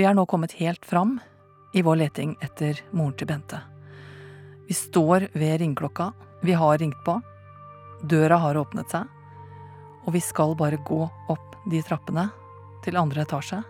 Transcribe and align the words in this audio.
Vi 0.00 0.06
er 0.08 0.14
nå 0.16 0.22
kommet 0.24 0.54
helt 0.56 0.86
fram 0.88 1.18
i 1.76 1.82
vår 1.84 1.98
leting 2.00 2.30
etter 2.40 2.78
moren 2.96 3.12
til 3.20 3.28
Bente. 3.28 3.58
Vi 4.64 4.72
står 4.72 5.26
ved 5.34 5.58
ringeklokka, 5.60 6.06
vi 6.40 6.54
har 6.56 6.78
ringt 6.80 7.02
på, 7.04 7.18
døra 8.08 8.38
har 8.40 8.56
åpnet 8.56 8.88
seg, 8.88 9.04
og 10.06 10.14
vi 10.16 10.22
skal 10.24 10.56
bare 10.56 10.80
gå 10.88 11.02
opp 11.04 11.58
de 11.68 11.82
trappene 11.84 12.30
til 12.80 12.96
andre 12.96 13.26
etasje. 13.28 13.60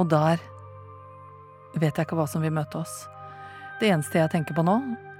Og 0.00 0.08
der 0.08 0.40
vet 1.76 1.92
jeg 1.92 2.08
ikke 2.08 2.16
hva 2.16 2.24
som 2.32 2.40
vil 2.40 2.56
møte 2.56 2.80
oss. 2.80 3.02
Det 3.82 3.92
eneste 3.92 4.22
jeg 4.22 4.32
tenker 4.32 4.56
på 4.56 4.64
nå, 4.64 4.78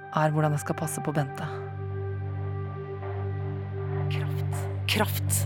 er 0.09 0.33
hvordan 0.33 0.57
jeg 0.57 0.65
skal 0.65 0.79
passe 0.81 1.05
på 1.05 1.13
Bente. 1.13 1.51
Kraft. 4.09 4.63
Kraft. 4.95 5.43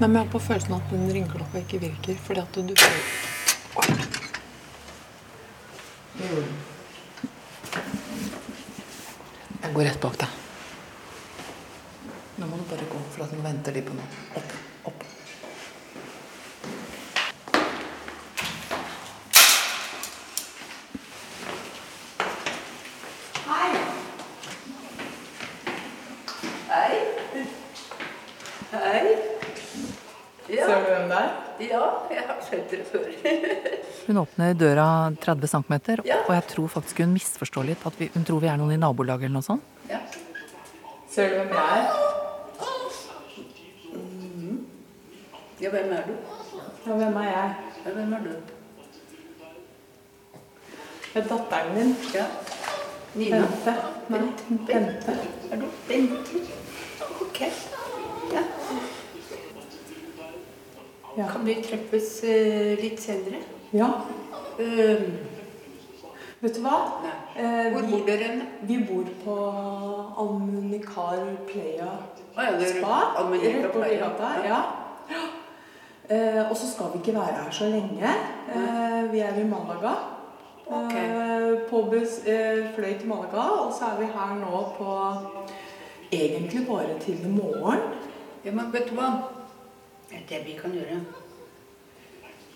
Nei, 0.00 0.08
men 0.08 0.18
jeg 0.18 0.24
har 0.24 0.32
på 0.34 0.48
følelsen 0.50 0.80
at 0.80 0.96
den 0.96 1.06
ringeklokka 1.14 1.62
ikke 1.62 1.86
virker, 1.86 2.26
fordi 2.26 2.42
at 2.42 2.66
du. 2.72 3.30
Jeg 3.72 3.80
går 9.74 9.84
rett 9.86 10.00
bak 10.02 10.18
deg. 10.20 10.28
Nå 12.36 12.48
må 12.50 12.58
du 12.60 12.64
bare 12.68 12.84
gå, 12.90 13.00
for 13.14 13.24
at 13.24 13.32
nå 13.32 13.40
venter 13.40 13.72
de 13.72 13.82
på 13.86 13.96
noe. 13.96 14.04
Opp, 14.36 14.50
opp. 14.90 15.00
Hei. 23.46 23.72
Hei. 28.74 29.16
Ja. 30.52 30.66
Ser 30.66 30.76
du 30.76 30.90
hvem 30.90 31.08
det 31.08 31.22
er? 31.22 31.32
ja, 31.70 31.84
jeg 32.10 32.22
har 32.26 32.38
sett 32.50 32.70
dere 32.70 32.84
før. 32.84 33.01
Hun 34.12 34.18
åpner 34.20 34.52
døra 34.54 34.86
30 35.20 35.46
cm, 35.48 36.02
Ja. 36.04 36.16
og 36.28 36.34
jeg 36.34 36.42
tror 36.48 36.68
faktisk 36.68 36.98
hun 37.00 37.14
misforstår 37.14 37.64
litt. 37.64 37.86
At 37.86 37.94
vi, 37.96 38.10
hun 38.14 38.24
tror 38.28 38.40
vi 38.42 38.48
er 38.52 38.58
noen 38.60 38.72
i 38.74 38.76
nabolaget 38.76 39.24
eller 39.24 39.38
noe 39.38 39.42
sånt. 39.42 39.62
ja. 39.88 40.00
Ser 41.08 41.28
du 41.28 41.34
hvem 41.36 41.48
jeg 41.48 41.78
er? 41.78 41.86
ja, 45.60 45.70
hvem 45.70 45.92
er 45.92 46.02
du? 46.06 46.12
Ja, 46.86 46.92
hvem 46.96 47.16
er 47.16 47.24
jeg? 47.30 47.54
Ja, 47.86 47.90
hvem 47.96 48.12
er 48.12 48.18
du? 48.26 48.30
Det 51.14 51.22
er 51.22 51.28
datteren 51.28 51.74
din. 51.76 51.96
Ja. 52.14 52.26
Nina? 53.14 53.40
Bente. 53.40 53.74
Nei, 54.08 54.20
Bente. 54.66 55.16
Er 55.50 55.56
du 55.56 55.66
Bente? 55.88 56.44
Ok. 57.20 57.40
Ja. 58.32 58.44
Ja. 61.16 61.32
Kan 61.32 61.46
vi 61.46 61.54
treffes 61.64 62.22
eh, 62.24 62.76
litt 62.80 63.00
senere? 63.00 63.40
Ja. 63.72 63.90
Uh, 64.58 65.32
Vet 66.42 66.56
du 66.58 66.64
hva? 66.64 66.78
Eh, 67.38 67.68
Hvor 67.70 67.84
bor 67.86 68.00
dere 68.06 68.24
hen? 68.26 68.40
Vi 68.66 68.80
bor 68.82 69.06
på 69.22 69.34
Almunikar 70.18 71.20
Playa 71.46 71.92
ja, 72.34 72.66
Spa. 72.66 72.96
Almunicar 73.20 73.70
Playa. 73.70 74.08
Ja. 74.48 74.58
Eh, 76.08 76.50
og 76.50 76.56
så 76.56 76.66
skal 76.72 76.90
vi 76.92 76.98
ikke 76.98 77.14
være 77.20 77.44
her 77.44 77.50
så 77.50 77.68
lenge. 77.70 78.14
Eh, 78.56 79.12
vi 79.12 79.22
er 79.22 79.38
i 79.38 79.44
Malaga. 79.44 79.94
Okay. 80.66 81.62
På 81.70 81.84
fløy 82.74 82.98
til 82.98 83.08
Malaga, 83.08 83.46
og 83.62 83.72
så 83.78 83.92
er 83.92 84.00
vi 84.00 84.10
her 84.10 84.34
nå 84.42 84.66
på 84.78 84.98
Egentlig 86.12 86.66
bare 86.66 86.98
til 87.00 87.24
i 87.24 87.28
morgen. 87.28 87.78
Ja, 88.44 88.50
men 88.50 88.72
vet 88.72 88.90
du 88.90 88.98
hva? 88.98 89.12
Det 90.10 90.42
vi 90.46 90.58
kan 90.58 90.74
gjøre. 90.74 91.21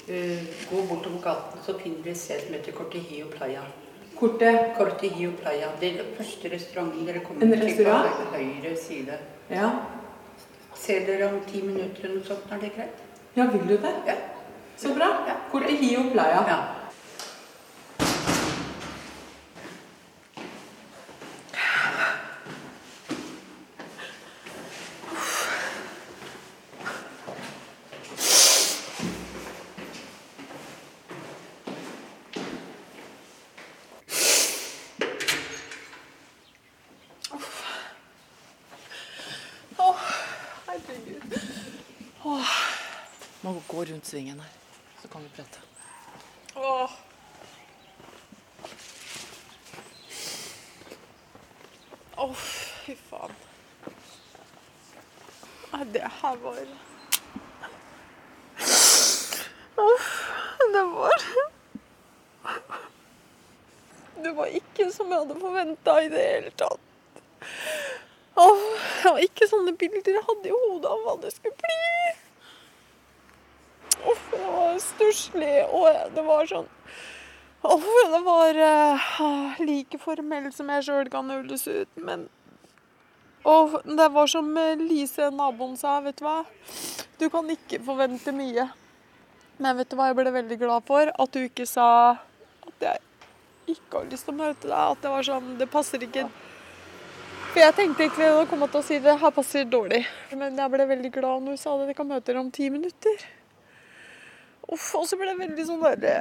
Eh, 0.09 0.39
gå 0.71 0.83
bortover 0.83 1.19
gaten, 1.23 1.59
så 1.67 1.75
finner 1.79 2.05
dere 2.05 2.15
et 2.15 2.21
sted 2.21 2.43
som 2.45 2.55
heter 2.55 2.73
Cortijillo 2.73 3.27
Playa. 3.33 3.65
Kortet. 4.15 4.77
Cortijillo 4.79 5.33
Playa. 5.41 5.73
Det 5.81 5.89
er 5.89 5.97
den 6.03 6.13
første 6.19 6.53
restauranten 6.53 7.07
dere 7.09 7.25
kommer 7.25 7.43
En 7.43 7.53
til 7.53 7.85
på 7.85 7.97
høyre 8.37 8.77
side. 8.79 9.19
Ja. 9.51 9.71
Ser 10.75 11.07
dere 11.07 11.33
om 11.33 11.41
ti 11.51 11.63
minutter 11.63 12.05
eller 12.05 12.21
noe 12.21 12.31
sånt? 12.31 12.47
Er 12.53 12.63
det 12.63 12.73
greit? 12.79 13.03
ja, 13.37 13.51
vil 13.51 13.69
du 13.69 13.77
det? 13.83 13.95
Ja. 14.07 14.15
Så 14.77 14.95
bra. 14.95 15.11
Ja. 15.27 15.35
Cortejillo 15.51 16.11
Playa. 16.13 16.43
ja. 16.49 16.63
Å, 39.77 39.93
herregud. 40.69 41.35
Svingen 44.07 44.41
her, 44.41 44.51
så 45.03 45.09
kan 45.09 45.23
vi 45.23 45.29
prate. 45.29 45.59
Åh. 46.55 46.91
Åh, 52.17 52.35
fy 52.35 52.95
faen. 52.97 53.33
Det 55.93 56.11
her 56.23 56.37
var 56.37 56.57
Åh, 59.77 60.07
det 60.73 60.83
var 60.83 61.27
Det 64.23 64.31
var 64.31 64.47
ikke 64.47 64.93
som 64.93 65.11
jeg 65.11 65.19
hadde 65.19 65.41
forventa 65.41 66.03
i 66.03 66.09
det 66.15 66.23
hele 66.31 66.55
tatt. 66.63 66.81
Åh, 68.37 68.63
det 69.03 69.11
var 69.11 69.19
ikke 69.27 69.51
sånne 69.51 69.75
bilder 69.75 70.21
jeg 70.21 70.29
hadde 70.31 70.49
i 70.55 70.55
hodet 70.55 70.95
av 70.95 71.03
hva 71.03 71.19
det 71.27 71.35
skulle 71.35 71.59
bli. 71.59 72.06
Uff, 74.07 74.25
det 74.33 74.47
var 74.47 74.79
stusslig, 74.83 75.53
og 75.75 76.15
det 76.15 76.25
var 76.27 76.49
sånn 76.51 76.69
Uff, 77.67 77.87
det 78.13 78.21
var 78.23 78.59
uh, 78.63 79.61
like 79.65 79.99
formell 79.99 80.53
som 80.55 80.69
jeg 80.71 80.85
sjøl 80.87 81.09
kan 81.11 81.31
høres 81.33 81.67
ut, 81.67 81.91
men 81.99 82.29
Og 83.47 83.79
det 83.87 84.07
var 84.15 84.31
som 84.31 84.49
eh, 84.59 84.79
Lise, 84.79 85.31
naboen, 85.35 85.77
sa, 85.79 86.01
vet 86.03 86.19
du 86.19 86.25
hva. 86.27 86.41
Du 87.19 87.29
kan 87.31 87.47
ikke 87.51 87.79
forvente 87.87 88.35
mye. 88.35 88.67
Men 89.63 89.79
vet 89.79 89.91
du 89.91 89.95
hva 89.97 90.11
jeg 90.11 90.19
ble 90.19 90.33
veldig 90.35 90.59
glad 90.61 90.87
for? 90.89 91.13
At 91.15 91.33
du 91.33 91.45
ikke 91.45 91.67
sa 91.71 91.89
at 92.67 92.83
jeg 92.83 93.77
ikke 93.77 94.01
har 94.01 94.11
lyst 94.11 94.27
til 94.27 94.35
å 94.35 94.41
møte 94.41 94.67
deg. 94.67 94.75
At 94.75 95.03
det 95.05 95.15
var 95.15 95.29
sånn 95.31 95.55
Det 95.61 95.71
passer 95.71 96.03
ikke. 96.03 96.27
For 97.53 97.63
jeg 97.63 97.77
tenkte 97.79 98.05
egentlig 98.05 98.33
å 98.35 98.45
komme 98.51 98.69
til 98.69 98.83
å 98.83 98.85
si 98.85 98.99
det 99.01 99.15
her 99.23 99.33
passer 99.33 99.65
dårlig. 99.71 100.03
Men 100.37 100.59
jeg 100.59 100.75
ble 100.75 100.91
veldig 100.91 101.13
glad 101.15 101.47
når 101.47 101.57
hun 101.57 101.63
sa 101.63 101.79
det. 101.79 101.87
Vi 101.89 101.99
kan 102.03 102.11
møte 102.11 102.29
dere 102.29 102.43
om 102.43 102.51
ti 102.53 102.67
minutter. 102.75 103.23
Uff, 104.73 104.87
og 104.99 105.05
så 105.07 105.19
ble 105.19 105.31
det 105.31 105.39
veldig 105.39 105.67
sånn 105.69 105.85
derre 105.85 106.15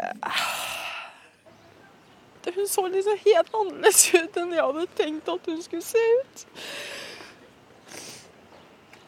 Hun 2.55 2.67
så 2.69 2.83
liksom 2.87 3.17
helt 3.23 3.55
annerledes 3.57 4.03
ut 4.13 4.37
enn 4.37 4.53
jeg 4.53 4.63
hadde 4.67 4.83
tenkt 4.95 5.31
at 5.33 5.47
hun 5.49 5.57
skulle 5.65 5.83
se 5.83 6.03
ut. 6.19 6.43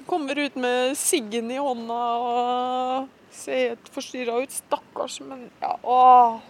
Kommer 0.10 0.42
ut 0.42 0.58
med 0.58 0.98
siggen 0.98 1.52
i 1.54 1.60
hånda 1.62 2.00
og 2.18 3.08
ser 3.32 3.62
helt 3.62 3.92
forstyrra 3.94 4.40
ut. 4.42 4.58
Stakkars, 4.58 5.20
men 5.22 5.46
ja, 5.62 5.78
åh. 5.84 6.42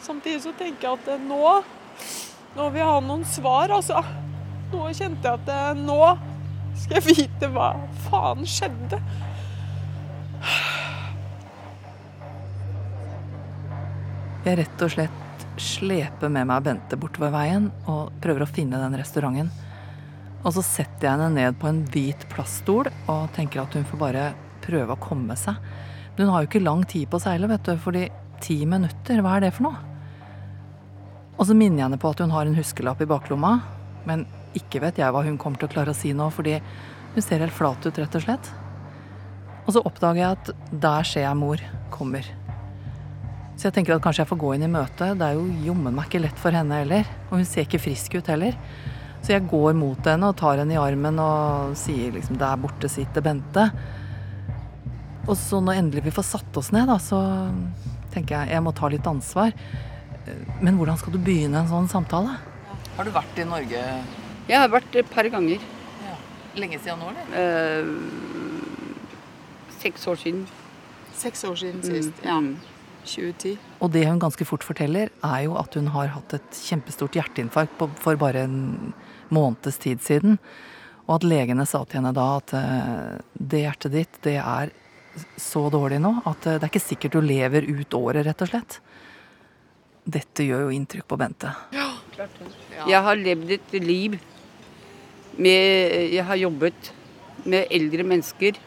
Samtidig 0.00 0.40
så 0.42 0.56
tenker 0.58 0.88
jeg 0.88 0.98
at 0.98 1.12
eh, 1.14 1.28
nå 1.28 1.60
Nå 2.56 2.64
vil 2.72 2.80
jeg 2.80 2.88
ha 2.88 2.98
noen 3.04 3.20
svar, 3.30 3.70
altså. 3.70 4.00
Nå 4.72 4.88
kjente 4.96 5.28
jeg 5.28 5.38
at 5.38 5.50
eh, 5.54 5.82
nå 5.84 6.00
skal 6.80 6.96
jeg 6.98 7.04
vite 7.20 7.50
hva 7.54 7.74
faen 8.08 8.42
skjedde. 8.48 8.98
Jeg 14.40 14.56
rett 14.62 14.84
og 14.86 14.92
slett 14.94 15.26
sleper 15.60 16.30
med 16.32 16.48
meg 16.48 16.64
Bente 16.64 16.96
bortover 16.96 17.32
veien 17.34 17.66
og 17.90 18.14
prøver 18.24 18.46
å 18.46 18.48
finne 18.48 18.80
den 18.80 18.96
restauranten. 18.96 19.50
Og 20.40 20.54
så 20.56 20.62
setter 20.64 21.04
jeg 21.04 21.12
henne 21.12 21.28
ned 21.34 21.58
på 21.60 21.68
en 21.68 21.82
hvit 21.92 22.24
plaststol 22.32 22.88
og 22.88 23.28
tenker 23.36 23.60
at 23.60 23.76
hun 23.76 23.84
får 23.84 24.00
bare 24.00 24.24
prøve 24.64 24.96
å 24.96 25.02
komme 25.02 25.36
seg. 25.36 25.58
Men 26.16 26.26
hun 26.26 26.32
har 26.34 26.44
jo 26.44 26.50
ikke 26.50 26.64
lang 26.64 26.86
tid 26.88 27.10
på 27.10 27.20
å 27.20 27.22
seile, 27.22 27.50
vet 27.50 27.68
du, 27.68 27.74
fordi 27.80 28.06
ti 28.40 28.62
minutter, 28.68 29.20
hva 29.20 29.36
er 29.36 29.46
det 29.46 29.52
for 29.56 29.68
noe? 29.68 29.84
Og 31.36 31.46
så 31.48 31.56
minner 31.56 31.82
jeg 31.82 31.86
henne 31.88 32.00
på 32.00 32.10
at 32.12 32.24
hun 32.24 32.32
har 32.32 32.48
en 32.48 32.56
huskelapp 32.56 33.00
i 33.04 33.08
baklomma, 33.08 33.52
men 34.08 34.24
ikke 34.56 34.82
vet 34.82 34.98
jeg 35.00 35.12
hva 35.12 35.22
hun 35.24 35.38
kommer 35.40 35.60
til 35.60 35.68
å 35.68 35.74
klare 35.76 35.92
å 35.92 35.96
si 35.96 36.12
nå, 36.16 36.26
fordi 36.32 36.56
hun 37.14 37.24
ser 37.24 37.44
helt 37.44 37.56
flat 37.56 37.84
ut, 37.84 38.00
rett 38.00 38.16
og 38.16 38.24
slett. 38.24 38.50
Og 39.66 39.74
så 39.74 39.82
oppdager 39.84 40.22
jeg 40.22 40.38
at 40.38 40.52
der 40.82 41.06
ser 41.06 41.26
jeg 41.26 41.38
mor 41.38 41.62
kommer. 41.92 42.26
Så 43.60 43.68
jeg 43.68 43.76
tenker 43.76 43.96
at 43.96 44.02
kanskje 44.04 44.24
jeg 44.24 44.30
får 44.30 44.40
gå 44.40 44.54
inn 44.56 44.64
i 44.64 44.72
møtet. 44.72 45.18
Det 45.20 45.26
er 45.26 45.36
jo 45.36 45.66
jommen 45.66 45.92
meg 45.94 46.08
ikke 46.08 46.22
lett 46.24 46.38
for 46.40 46.54
henne 46.56 46.80
heller. 46.80 47.08
Og 47.28 47.40
hun 47.42 47.48
ser 47.48 47.66
ikke 47.66 47.82
frisk 47.82 48.16
ut 48.16 48.30
heller. 48.32 48.56
Så 49.20 49.34
jeg 49.34 49.44
går 49.50 49.76
mot 49.76 50.00
henne 50.08 50.30
og 50.30 50.38
tar 50.40 50.62
henne 50.62 50.72
i 50.72 50.80
armen 50.80 51.20
og 51.20 51.76
sier 51.76 52.14
liksom 52.14 52.38
'der 52.40 52.56
borte 52.56 52.88
sitter 52.88 53.20
Bente'. 53.20 53.66
Og 55.28 55.36
så 55.36 55.60
når 55.60 55.76
endelig 55.82 56.04
vi 56.04 56.14
får 56.16 56.24
satt 56.24 56.56
oss 56.56 56.72
ned, 56.72 56.88
da, 56.88 56.96
så 56.96 57.20
tenker 58.10 58.40
jeg 58.40 58.54
jeg 58.54 58.62
må 58.64 58.72
ta 58.72 58.88
litt 58.88 59.06
ansvar. 59.06 59.52
Men 60.60 60.78
hvordan 60.78 60.98
skal 60.98 61.12
du 61.12 61.18
begynne 61.18 61.60
en 61.60 61.68
sånn 61.68 61.88
samtale? 61.88 62.38
Har 62.96 63.04
du 63.04 63.12
vært 63.14 63.38
i 63.38 63.44
Norge 63.44 63.84
Jeg 64.48 64.58
har 64.58 64.68
vært 64.68 64.96
et 64.96 65.10
par 65.10 65.28
ganger. 65.28 65.60
lenge 66.56 66.80
siden 66.82 66.98
nå, 66.98 67.12
eller? 67.12 67.26
Eh, 67.38 67.86
seks 69.80 70.06
år 70.10 70.20
siden. 70.20 70.44
Seks 71.20 71.44
år 71.48 71.56
siden 71.60 71.82
sist. 71.84 72.22
Ja. 72.24 72.38
Mm. 72.40 72.58
2010. 73.04 73.56
Og 73.80 73.92
det 73.94 74.04
hun 74.06 74.20
ganske 74.20 74.44
fort 74.44 74.64
forteller, 74.66 75.08
er 75.24 75.38
jo 75.46 75.56
at 75.60 75.74
hun 75.78 75.88
har 75.94 76.12
hatt 76.14 76.34
et 76.36 76.60
kjempestort 76.66 77.16
hjerteinfarkt 77.16 77.78
på, 77.78 77.88
for 78.00 78.18
bare 78.20 78.44
en 78.44 78.92
måneds 79.32 79.80
tid 79.80 80.02
siden. 80.04 80.38
Og 81.06 81.16
at 81.18 81.26
legene 81.26 81.66
sa 81.66 81.82
til 81.84 82.00
henne 82.00 82.14
da 82.16 82.26
at 82.38 82.54
eh, 82.56 83.18
det 83.34 83.64
hjertet 83.64 83.96
ditt, 83.96 84.20
det 84.26 84.36
er 84.38 84.74
så 85.40 85.64
dårlig 85.72 85.98
nå 86.02 86.12
at 86.28 86.46
eh, 86.46 86.58
det 86.60 86.66
er 86.66 86.70
ikke 86.70 86.84
sikkert 86.84 87.16
du 87.16 87.24
lever 87.24 87.66
ut 87.66 87.98
året, 87.98 88.24
rett 88.28 88.44
og 88.44 88.52
slett. 88.52 88.78
Dette 90.10 90.46
gjør 90.46 90.68
jo 90.68 90.74
inntrykk 90.76 91.08
på 91.10 91.18
Bente. 91.20 91.50
ja, 91.74 91.90
klart 92.14 92.38
det 92.38 92.52
Jeg 92.88 93.02
har 93.04 93.18
levd 93.18 93.50
et 93.56 93.74
liv 93.84 94.16
med 95.36 96.12
Jeg 96.12 96.24
har 96.26 96.36
jobbet 96.40 96.92
med 97.44 97.68
eldre 97.70 98.04
mennesker 98.04 98.58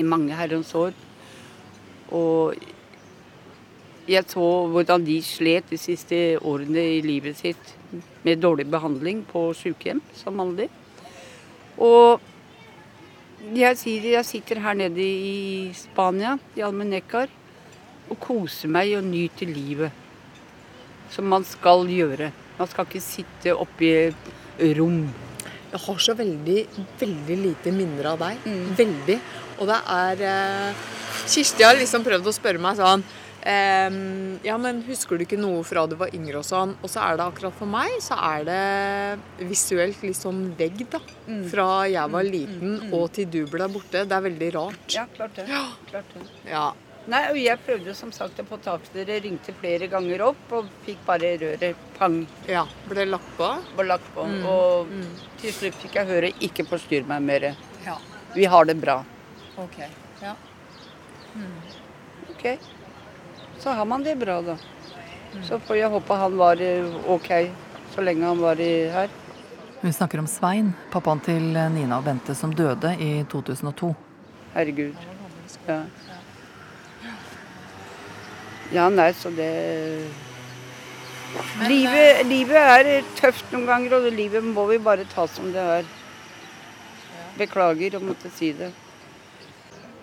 i 0.00 0.06
mange 0.06 0.36
herrens 0.36 0.72
år. 0.78 0.96
Og 2.16 2.56
jeg 4.10 4.26
så 4.26 4.46
hvordan 4.72 5.04
de 5.06 5.20
slet 5.22 5.68
de 5.70 5.78
siste 5.78 6.16
årene 6.40 6.82
i 6.96 7.02
livet 7.04 7.38
sitt 7.38 7.76
med 8.24 8.40
dårlig 8.42 8.66
behandling 8.70 9.22
på 9.28 9.50
sykehjem, 9.56 10.00
som 10.18 10.40
vanlig. 10.40 10.66
Og 11.78 12.20
jeg 13.56 13.78
sier 13.80 14.10
jeg 14.16 14.28
sitter 14.28 14.60
her 14.64 14.76
nede 14.76 15.00
i 15.04 15.70
Spania, 15.76 16.36
i 16.58 16.64
Almenekar, 16.66 17.30
og 18.10 18.18
koser 18.20 18.70
meg 18.72 18.96
og 18.98 19.06
nyter 19.06 19.48
livet. 19.48 19.94
Som 21.10 21.30
man 21.30 21.46
skal 21.46 21.88
gjøre. 21.90 22.30
Man 22.58 22.68
skal 22.70 22.86
ikke 22.86 23.02
sitte 23.02 23.54
oppi 23.56 23.92
rom. 24.78 25.02
Jeg 25.70 25.80
har 25.86 26.02
så 26.02 26.14
veldig, 26.18 26.58
veldig 27.00 27.38
lite 27.44 27.72
minner 27.74 28.12
av 28.12 28.20
deg. 28.22 28.44
Mm. 28.44 28.68
Veldig. 28.78 29.18
Og 29.60 29.68
det 29.68 29.80
er 29.92 30.22
eh, 30.24 30.84
Kirsti 31.28 31.66
har 31.66 31.76
liksom 31.78 32.04
prøvd 32.06 32.30
å 32.30 32.34
spørre 32.34 32.62
meg 32.62 32.78
sånn 32.78 33.02
ehm, 33.46 34.40
Ja, 34.46 34.56
men 34.60 34.82
husker 34.86 35.20
du 35.20 35.26
ikke 35.26 35.38
noe 35.40 35.62
fra 35.68 35.84
du 35.90 35.96
var 36.00 36.14
yngre 36.16 36.40
og 36.40 36.46
sånn? 36.48 36.74
Og 36.80 36.92
så 36.92 37.02
er 37.04 37.20
det 37.20 37.26
akkurat 37.28 37.56
for 37.58 37.70
meg, 37.70 37.96
så 38.02 38.18
er 38.30 38.46
det 38.48 39.46
visuelt 39.50 40.00
litt 40.06 40.18
sånn 40.18 40.46
vegg, 40.58 40.84
da. 40.92 41.02
Mm. 41.28 41.42
Fra 41.52 41.70
jeg 41.90 42.14
var 42.16 42.28
liten 42.28 42.78
og 42.90 43.10
til 43.16 43.28
du 43.30 43.42
ble 43.50 43.68
borte. 43.72 44.06
Det 44.08 44.16
er 44.16 44.28
veldig 44.30 44.52
rart. 44.56 44.86
Ja, 44.96 45.04
klart 45.16 45.36
det. 45.36 45.48
Ja. 45.50 45.66
Klart 45.90 46.14
det. 46.16 46.24
Ja. 46.48 46.70
Nei, 47.10 47.22
og 47.32 47.38
jeg 47.40 47.58
prøvde 47.64 47.94
som 47.96 48.10
sagt 48.12 48.38
å 48.42 48.44
få 48.46 48.58
tak 48.62 48.84
i 48.90 48.98
dere, 48.98 49.22
ringte 49.24 49.54
flere 49.56 49.88
ganger 49.90 50.20
opp 50.28 50.52
og 50.58 50.68
fikk 50.84 51.00
bare 51.06 51.32
røret 51.40 51.86
pang 51.96 52.20
ja. 52.48 52.66
Ble 52.90 53.06
lagt 53.08 53.30
på. 53.38 53.48
Ble 53.76 53.86
lagt 53.88 54.10
på. 54.14 54.26
Og 54.52 54.92
til 55.40 55.56
slutt 55.56 55.80
fikk 55.80 55.96
jeg 55.96 56.10
høre 56.12 56.32
'ikke 56.36 56.68
forstyrr 56.68 57.08
meg 57.08 57.24
mer'. 57.24 57.56
Ja. 57.86 57.96
Vi 58.36 58.44
har 58.44 58.68
det 58.68 58.76
bra. 58.80 59.00
Ok. 59.60 59.78
Ja. 60.22 60.34
Ok. 62.30 62.44
Så 63.58 63.70
har 63.76 63.84
man 63.84 64.02
det 64.02 64.16
bra, 64.18 64.40
da. 64.42 64.56
Så 65.46 65.58
får 65.62 65.76
jeg 65.76 65.90
håpe 65.92 66.16
han 66.18 66.38
var 66.40 66.60
eh, 66.64 66.94
ok 67.06 67.28
så 67.94 68.02
lenge 68.02 68.26
han 68.26 68.40
var 68.40 68.56
her. 68.94 69.10
Hun 69.80 69.92
snakker 69.92 70.20
om 70.20 70.26
Svein, 70.28 70.72
pappaen 70.92 71.20
til 71.24 71.42
Nina 71.74 71.98
og 71.98 72.04
Bente 72.04 72.34
som 72.36 72.52
døde 72.54 72.92
i 73.00 73.24
2002. 73.30 73.94
Herregud. 74.54 75.06
Ja. 75.66 75.80
Ja, 78.70 78.88
nei, 78.88 79.08
så 79.18 79.32
det 79.34 79.50
livet, 81.66 82.20
livet 82.26 82.58
er 82.60 83.08
tøft 83.18 83.50
noen 83.54 83.66
ganger, 83.66 83.96
og 83.98 84.12
livet 84.14 84.46
må 84.46 84.66
vi 84.70 84.78
bare 84.82 85.06
ta 85.10 85.26
som 85.30 85.50
det 85.54 85.64
er. 85.78 85.88
Beklager 87.38 87.96
å 87.98 88.04
måtte 88.04 88.30
si 88.36 88.52
det. 88.54 88.70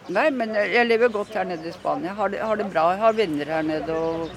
Nei, 0.08 0.30
men 0.32 0.54
jeg 0.56 0.88
lever 0.88 1.12
godt 1.12 1.34
her 1.36 1.48
nede 1.48 1.68
i 1.68 1.74
Spania. 1.76 2.14
Har 2.16 2.32
det, 2.32 2.40
har 2.40 2.56
det 2.56 2.70
bra. 2.72 2.86
Jeg 2.94 3.02
har 3.02 3.16
venner 3.16 3.50
her 3.58 3.66
nede. 3.68 3.92
og 3.92 4.30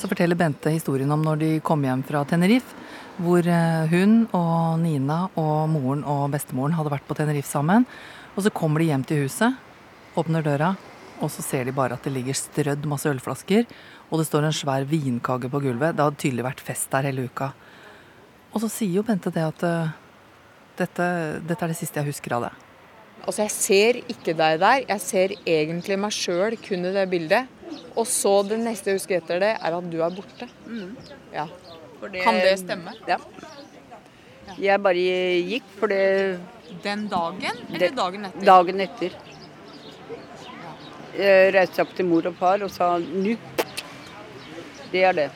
Så 0.00 0.08
forteller 0.08 0.38
Bente 0.38 0.72
historien 0.72 1.10
om 1.12 1.20
når 1.24 1.42
de 1.42 1.50
kom 1.64 1.84
hjem 1.84 2.02
fra 2.08 2.22
Tenerife, 2.24 2.72
hvor 3.20 3.44
eh, 3.44 3.90
hun 3.92 4.22
og 4.36 4.78
Nina 4.80 5.26
og 5.36 5.68
moren 5.68 6.06
og 6.08 6.30
bestemoren 6.32 6.78
hadde 6.78 6.92
vært 6.94 7.04
på 7.08 7.16
Tenerife 7.18 7.50
sammen. 7.50 7.84
Og 8.32 8.46
så 8.46 8.54
kommer 8.54 8.80
de 8.80 8.88
hjem 8.88 9.04
til 9.04 9.26
huset, 9.26 9.58
åpner 10.16 10.46
døra, 10.46 10.72
og 11.20 11.28
så 11.28 11.44
ser 11.44 11.68
de 11.68 11.76
bare 11.76 11.98
at 11.98 12.08
det 12.08 12.14
ligger 12.14 12.38
strødd 12.38 12.88
masse 12.88 13.10
ølflasker, 13.10 13.68
og 14.08 14.22
det 14.22 14.28
står 14.30 14.48
en 14.48 14.56
svær 14.56 14.88
vinkage 14.88 15.52
på 15.52 15.60
gulvet. 15.60 15.98
Det 15.98 16.06
hadde 16.06 16.22
tydelig 16.22 16.48
vært 16.48 16.64
fest 16.64 16.88
der 16.94 17.10
hele 17.10 17.28
uka. 17.28 17.50
Og 18.54 18.64
så 18.64 18.72
sier 18.72 19.02
jo 19.02 19.04
Bente 19.04 19.28
det 19.34 19.44
at 19.44 19.68
eh, 19.68 19.94
dette, 20.80 21.12
dette 21.44 21.60
er 21.60 21.74
det 21.74 21.80
siste 21.82 22.00
jeg 22.00 22.08
husker 22.08 22.38
av 22.38 22.48
det. 22.48 22.54
Altså, 23.26 23.42
jeg 23.42 23.52
ser 23.54 23.98
ikke 24.08 24.34
deg 24.36 24.60
der. 24.62 24.84
Jeg 24.88 25.00
ser 25.04 25.34
egentlig 25.44 25.98
meg 26.00 26.14
sjøl 26.14 26.56
kun 26.64 26.86
i 26.88 26.92
det 26.94 27.06
bildet. 27.10 27.48
Og 27.98 28.06
så 28.08 28.32
det 28.46 28.58
neste 28.62 28.90
jeg 28.90 29.00
husker 29.00 29.20
etter 29.20 29.42
det, 29.42 29.50
er 29.58 29.76
at 29.76 29.90
du 29.92 29.98
er 30.02 30.14
borte. 30.14 30.48
Ja. 31.34 31.46
Kan 32.22 32.40
det 32.40 32.56
stemme? 32.62 32.94
Ja. 33.08 33.18
Jeg 34.60 34.82
bare 34.82 35.10
gikk 35.46 35.68
for 35.78 35.92
det 35.92 36.40
Den 36.84 37.06
dagen, 37.10 37.60
eller 37.74 37.94
dagen 37.96 38.24
etter? 38.28 38.46
dagen 38.46 38.80
etter. 38.84 39.14
Jeg 41.18 41.54
reiste 41.54 41.82
opp 41.82 41.94
til 41.96 42.06
mor 42.06 42.26
og 42.30 42.34
far 42.38 42.62
og 42.62 42.70
sa 42.70 42.96
'nu'. 42.98 43.38
Det 44.92 45.04
er 45.04 45.12
det. 45.12 45.30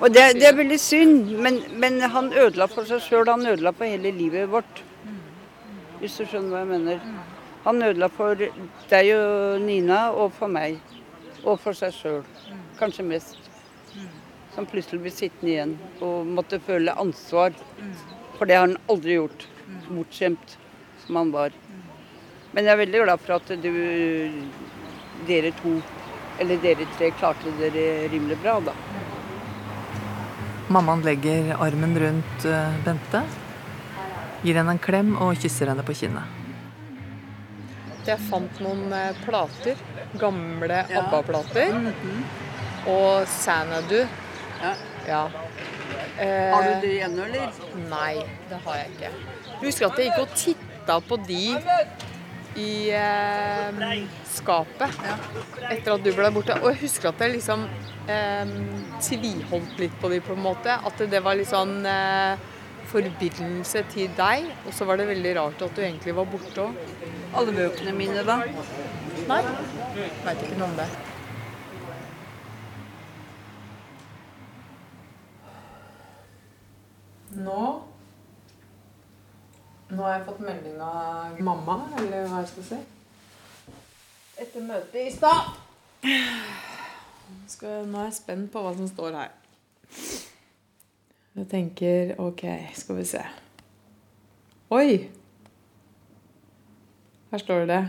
Og 0.00 0.10
det, 0.10 0.34
det 0.34 0.46
er 0.48 0.56
veldig 0.56 0.80
synd, 0.80 1.30
men, 1.38 1.60
men 1.78 2.00
han 2.00 2.32
ødela 2.32 2.66
for 2.66 2.84
seg 2.84 3.00
sjøl. 3.00 3.28
Han 3.30 3.46
ødela 3.46 3.70
for 3.70 3.84
hele 3.84 4.10
livet 4.10 4.50
vårt. 4.50 4.82
Hvis 6.02 6.16
du 6.18 6.24
skjønner 6.26 6.50
hva 6.50 6.60
jeg 6.64 6.70
mener. 6.72 7.02
Han 7.62 7.84
ødela 7.86 8.08
for 8.10 8.34
deg 8.90 9.10
og 9.14 9.60
Nina, 9.62 10.08
og 10.10 10.32
for 10.34 10.50
meg. 10.50 10.80
Og 11.44 11.60
for 11.62 11.78
seg 11.78 11.94
sjøl. 11.94 12.24
Kanskje 12.80 13.04
mest. 13.06 13.38
Som 14.56 14.66
plutselig 14.66 15.04
blir 15.04 15.14
sittende 15.14 15.52
igjen 15.52 15.76
og 16.02 16.26
måtte 16.26 16.58
føle 16.66 16.92
ansvar. 16.98 17.54
For 18.34 18.50
det 18.50 18.58
har 18.58 18.66
han 18.66 18.74
aldri 18.90 19.14
gjort. 19.14 19.46
Bortskjemt 19.86 20.56
som 21.04 21.20
han 21.20 21.30
var. 21.34 21.54
Men 22.52 22.66
jeg 22.66 22.74
er 22.74 22.82
veldig 22.82 23.04
glad 23.04 23.22
for 23.22 23.38
at 23.38 23.54
du, 23.62 23.70
dere 25.30 25.54
to, 25.62 25.76
eller 26.42 26.58
dere 26.66 26.88
tre, 26.98 27.12
klarte 27.22 27.54
dere 27.62 28.10
rimelig 28.12 28.40
bra, 28.42 28.58
da. 28.66 28.74
Mammaen 30.72 31.06
legger 31.06 31.54
armen 31.62 31.94
rundt 32.00 32.44
eh, 32.48 32.76
Bente, 32.84 33.22
gir 34.42 34.58
henne 34.58 34.74
en 34.76 34.82
klem 34.82 35.14
og 35.22 35.36
kysser 35.42 35.70
henne 35.72 35.84
på 35.86 35.94
kinnet. 35.96 36.38
Jeg 38.06 38.18
fant 38.26 38.58
noen 38.64 38.88
eh, 38.96 39.18
plater. 39.22 39.78
Gamle 40.18 40.80
ABBA-plater. 40.90 41.76
Og 42.90 43.28
Sanadu. 43.30 44.00
Ja. 44.62 44.72
Ja. 45.06 45.20
Eh, 46.18 46.50
Har 46.54 46.66
du 46.66 46.72
det 46.82 46.90
igjen, 46.96 47.14
eller? 47.28 47.62
Nei, 47.90 48.16
det 48.50 48.58
har 48.64 48.80
jeg 48.80 48.90
ikke. 48.96 49.12
Jeg 49.52 49.68
husker 49.68 49.88
at 49.88 50.00
jeg 50.02 50.10
gikk 50.10 50.24
og 50.24 50.34
titta 50.38 50.98
på 51.06 51.18
de 51.28 51.44
i 52.58 52.72
eh, 52.92 53.92
skapet 54.28 54.98
etter 55.70 55.94
at 55.94 56.02
du 56.04 56.10
ble 56.12 56.30
borte. 56.34 56.58
Og 56.60 56.72
jeg 56.74 56.82
husker 56.82 57.12
at 57.12 57.22
jeg 57.22 57.36
liksom 57.38 57.64
eh, 58.10 58.56
tviholdt 59.02 59.78
litt 59.80 59.94
på 60.02 60.10
de 60.12 60.18
på 60.26 60.34
en 60.36 60.44
måte. 60.50 60.74
At 60.74 61.06
det 61.06 61.22
var 61.24 61.38
litt 61.38 61.50
sånn 61.54 61.78
eh, 61.86 62.50
forbindelse 62.92 63.84
til 63.92 64.12
deg. 64.18 64.50
Og 64.66 64.74
så 64.76 64.86
var 64.88 65.00
det 65.00 65.08
veldig 65.08 65.32
rart 65.40 65.64
at 65.64 65.76
du 65.76 65.82
egentlig 65.82 66.14
var 66.16 66.28
borte 66.30 66.66
òg. 66.66 66.98
Alle 67.36 67.54
bøkene 67.56 67.94
mine, 67.96 68.24
da. 68.28 68.38
Nei. 69.28 69.40
Veit 70.26 70.44
ikke 70.44 70.58
noe 70.60 70.68
om 70.68 70.76
det. 70.80 70.90
Nå 77.42 77.62
Nå 79.92 80.02
har 80.06 80.14
jeg 80.14 80.24
fått 80.24 80.40
melding 80.40 80.78
av 80.80 81.40
mamma, 81.44 81.74
eller 82.00 82.24
hva 82.30 82.38
jeg 82.40 82.48
skal 82.48 82.64
si. 82.70 82.78
Etter 84.40 84.64
møtet 84.64 84.96
i 85.02 85.10
stad. 85.12 85.50
Nå 87.60 88.00
er 88.00 88.06
jeg 88.06 88.16
spent 88.16 88.48
på 88.54 88.62
hva 88.64 88.72
som 88.78 88.88
står 88.88 89.18
her. 89.18 89.41
Jeg 91.32 91.48
tenker 91.48 92.10
OK, 92.20 92.42
skal 92.76 92.98
vi 92.98 93.04
se. 93.08 93.20
Oi! 94.72 95.08
Her 97.32 97.40
står 97.40 97.64
det 97.70 97.80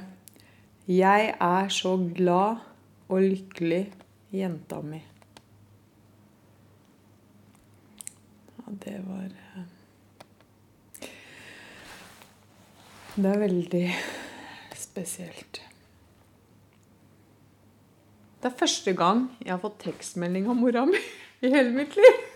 Jeg 0.87 1.33
er 1.41 1.67
så 1.67 1.97
glad 2.15 2.63
og 3.11 3.21
lykkelig, 3.21 3.81
jenta 4.31 4.79
mi. 4.81 5.01
Ja, 8.57 8.75
det 8.85 8.97
var 9.03 9.27
eh, 9.27 9.67
Det 13.15 13.25
er 13.29 13.39
veldig 13.43 13.85
spesielt. 14.75 15.61
Det 18.39 18.51
er 18.51 18.59
første 18.59 18.95
gang 18.95 19.27
jeg 19.43 19.51
har 19.51 19.59
fått 19.63 19.83
tekstmelding 19.83 20.47
av 20.47 20.55
mora 20.59 20.87
mi 20.87 21.03
i 21.43 21.51
hele 21.51 21.75
mitt 21.75 21.99
liv. 21.99 22.32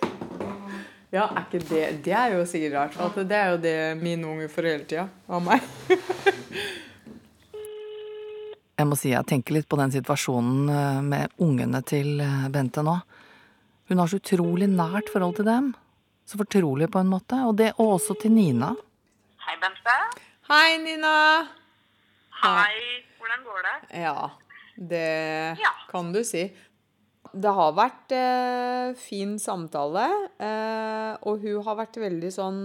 Ja, 1.13 1.23
er 1.31 1.45
ikke 1.45 1.61
det 1.69 1.83
Det 2.03 2.11
er 2.13 2.33
jo 2.35 2.41
sikkert 2.45 2.73
rart. 2.75 2.97
At 2.99 3.15
det 3.29 3.37
er 3.37 3.53
jo 3.53 3.57
det 3.63 3.75
mine 4.01 4.27
unge 4.27 4.49
får 4.51 4.67
hele 4.67 4.83
tida 4.89 5.05
av 5.29 5.43
meg. 5.45 5.63
Jeg 8.77 8.85
må 8.85 8.93
si 8.93 9.09
jeg 9.09 9.25
tenker 9.25 9.55
litt 9.55 9.65
på 9.65 9.77
den 9.79 9.89
situasjonen 9.89 10.67
eh, 10.69 10.97
med 11.01 11.31
ungene 11.41 11.79
til 11.81 12.19
eh, 12.21 12.43
Bente 12.53 12.83
nå. 12.85 12.93
Hun 13.89 13.97
har 14.03 14.11
så 14.11 14.19
utrolig 14.19 14.67
nært 14.69 15.09
forhold 15.09 15.33
til 15.39 15.47
dem. 15.47 15.71
Så 16.29 16.37
fortrolig 16.37 16.85
på 16.93 17.01
en 17.01 17.09
måte. 17.09 17.39
Og 17.49 17.55
det 17.57 17.71
og 17.81 17.95
også 17.95 18.13
til 18.21 18.35
Nina. 18.35 18.69
Hei, 19.47 19.55
Bente. 19.63 19.95
Hei, 20.51 20.77
Nina. 20.83 21.15
Hei. 22.43 23.01
Hvordan 23.17 23.47
går 23.47 23.65
det? 23.65 23.75
Ja, 24.03 24.29
det 24.77 25.57
Ja. 25.63 25.73
kan 25.89 26.13
du 26.13 26.21
si. 26.23 26.45
Det 27.33 27.51
har 27.53 27.73
vært 27.75 28.13
eh, 28.15 28.93
fin 28.99 29.35
samtale, 29.41 30.05
eh, 30.39 31.13
og 31.27 31.43
hun 31.43 31.63
har 31.65 31.77
vært 31.79 31.99
veldig 32.01 32.29
sånn 32.33 32.59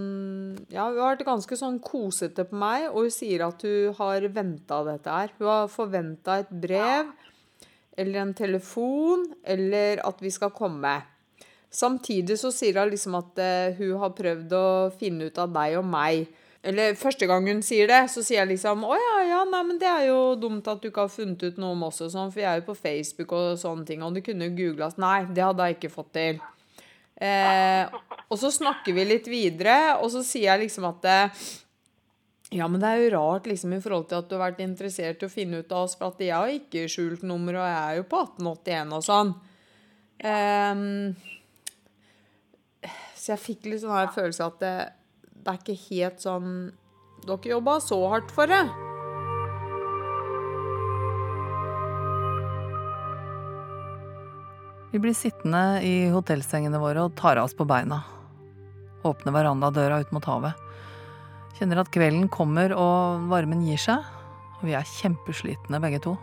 Ja, 0.71 0.87
hun 0.87 0.99
har 1.01 1.13
vært 1.13 1.25
ganske 1.27 1.57
sånn 1.59 1.79
kosete 1.83 2.45
på 2.47 2.59
meg, 2.61 2.87
og 2.91 3.07
hun 3.07 3.13
sier 3.13 3.45
at 3.47 3.63
hun 3.65 3.95
har 3.99 4.27
venta 4.35 4.81
dette 4.87 5.17
her. 5.17 5.33
Hun 5.39 5.49
har 5.49 5.71
forventa 5.73 6.39
et 6.43 6.53
brev 6.53 7.11
eller 7.97 8.21
en 8.23 8.33
telefon, 8.33 9.27
eller 9.45 10.01
at 10.05 10.21
vi 10.23 10.31
skal 10.33 10.53
komme. 10.55 10.95
Samtidig 11.73 12.37
så 12.41 12.51
sier 12.53 12.77
hun 12.81 12.93
liksom 12.93 13.17
at 13.17 13.39
eh, 13.41 13.75
hun 13.79 13.97
har 14.01 14.15
prøvd 14.17 14.55
å 14.57 14.65
finne 14.99 15.29
ut 15.29 15.39
av 15.41 15.53
deg 15.53 15.77
og 15.79 15.87
meg. 15.89 16.27
Eller 16.63 16.95
første 16.95 17.27
gang 17.27 17.47
hun 17.49 17.59
sier 17.65 17.89
det, 17.91 18.05
så 18.11 18.21
sier 18.23 18.39
jeg 18.39 18.53
liksom 18.53 18.85
Å 18.87 18.95
ja, 18.95 19.15
ja, 19.27 19.39
nei, 19.49 19.63
men 19.67 19.79
det 19.81 19.89
er 19.89 20.05
jo 20.07 20.19
dumt 20.39 20.67
at 20.71 20.79
du 20.79 20.87
ikke 20.87 21.03
har 21.05 21.11
funnet 21.11 21.43
ut 21.43 21.57
noe 21.59 21.75
om 21.75 21.83
oss 21.89 21.99
og 22.05 22.13
sånn, 22.13 22.31
for 22.31 22.39
jeg 22.39 22.49
er 22.49 22.61
jo 22.61 22.69
på 22.69 22.77
Facebook 22.79 23.35
og 23.35 23.59
sånne 23.59 23.83
ting, 23.89 24.05
og 24.05 24.15
du 24.15 24.21
kunne 24.23 24.47
jo 24.47 24.55
googla 24.61 24.93
Nei, 25.03 25.17
det 25.27 25.43
hadde 25.43 25.67
jeg 25.67 25.77
ikke 25.77 25.91
fått 25.91 26.13
til. 26.15 26.39
Eh, 27.23 27.99
og 28.29 28.39
så 28.39 28.49
snakker 28.51 28.95
vi 28.95 29.05
litt 29.05 29.27
videre, 29.31 29.97
og 29.99 30.09
så 30.13 30.23
sier 30.25 30.53
jeg 30.53 30.63
liksom 30.65 30.87
at 30.89 31.09
eh, 31.11 31.43
ja, 32.53 32.67
men 32.69 32.81
det 32.81 32.89
er 32.89 33.01
jo 33.01 33.13
rart 33.15 33.47
liksom 33.49 33.73
i 33.73 33.81
forhold 33.81 34.07
til 34.09 34.21
at 34.21 34.29
du 34.29 34.35
har 34.37 34.45
vært 34.45 34.63
interessert 34.63 35.23
i 35.23 35.27
å 35.27 35.31
finne 35.31 35.63
ut 35.63 35.71
av 35.73 35.87
oss, 35.87 35.95
for 35.97 36.13
at 36.13 36.21
jeg 36.21 36.35
har 36.35 36.51
ikke 36.53 36.87
skjult 36.91 37.23
nummer, 37.25 37.57
og 37.57 37.65
jeg 37.67 37.79
er 37.83 37.99
jo 37.99 38.09
på 38.11 38.23
1881 38.27 38.97
og 38.97 39.05
sånn. 39.07 39.31
Um, 40.23 40.83
så 43.17 43.33
jeg 43.33 43.41
fikk 43.41 43.71
litt 43.71 43.81
sånn 43.81 44.13
følelse 44.13 44.45
at 44.45 44.61
det, 44.61 44.75
det 45.43 45.51
er 45.51 45.59
ikke 45.59 45.81
helt 45.89 46.23
sånn 46.23 46.55
Dere 47.23 47.53
jobba 47.53 47.77
så 47.79 47.97
hardt 48.11 48.31
for 48.35 48.51
det. 48.51 48.65
Vi 54.91 54.99
blir 54.99 55.15
sittende 55.15 55.79
i 55.87 56.09
hotellsengene 56.11 56.81
våre 56.83 57.05
og 57.07 57.15
tar 57.15 57.39
av 57.39 57.47
oss 57.47 57.55
på 57.55 57.63
beina. 57.63 58.01
Åpner 59.07 59.37
verandadøra 59.37 60.01
ut 60.03 60.11
mot 60.11 60.27
havet. 60.27 60.59
Kjenner 61.55 61.79
at 61.85 61.93
kvelden 61.95 62.27
kommer 62.27 62.75
og 62.75 63.25
varmen 63.31 63.63
gir 63.63 63.79
seg. 63.79 64.03
Og 64.59 64.67
vi 64.67 64.75
er 64.75 64.93
kjempeslitne 64.99 65.79
begge 65.79 66.03
to. 66.03 66.17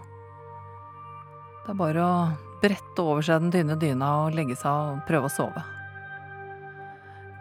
Det 1.64 1.72
er 1.72 1.80
bare 1.80 2.04
å 2.04 2.14
brette 2.60 3.00
over 3.00 3.24
seg 3.24 3.40
den 3.40 3.56
tynne 3.56 3.80
dyna 3.80 4.14
og 4.26 4.36
legge 4.36 4.60
seg 4.60 4.68
og 4.68 5.04
prøve 5.08 5.32
å 5.32 5.38
sove. 5.40 5.64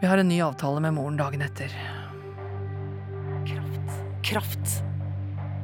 Vi 0.01 0.07
har 0.07 0.17
en 0.17 0.27
ny 0.27 0.41
avtale 0.41 0.79
med 0.79 0.93
moren 0.95 1.17
dagen 1.17 1.41
etter. 1.43 1.73
Kraft. 3.47 3.89
Kraft. 4.23 4.69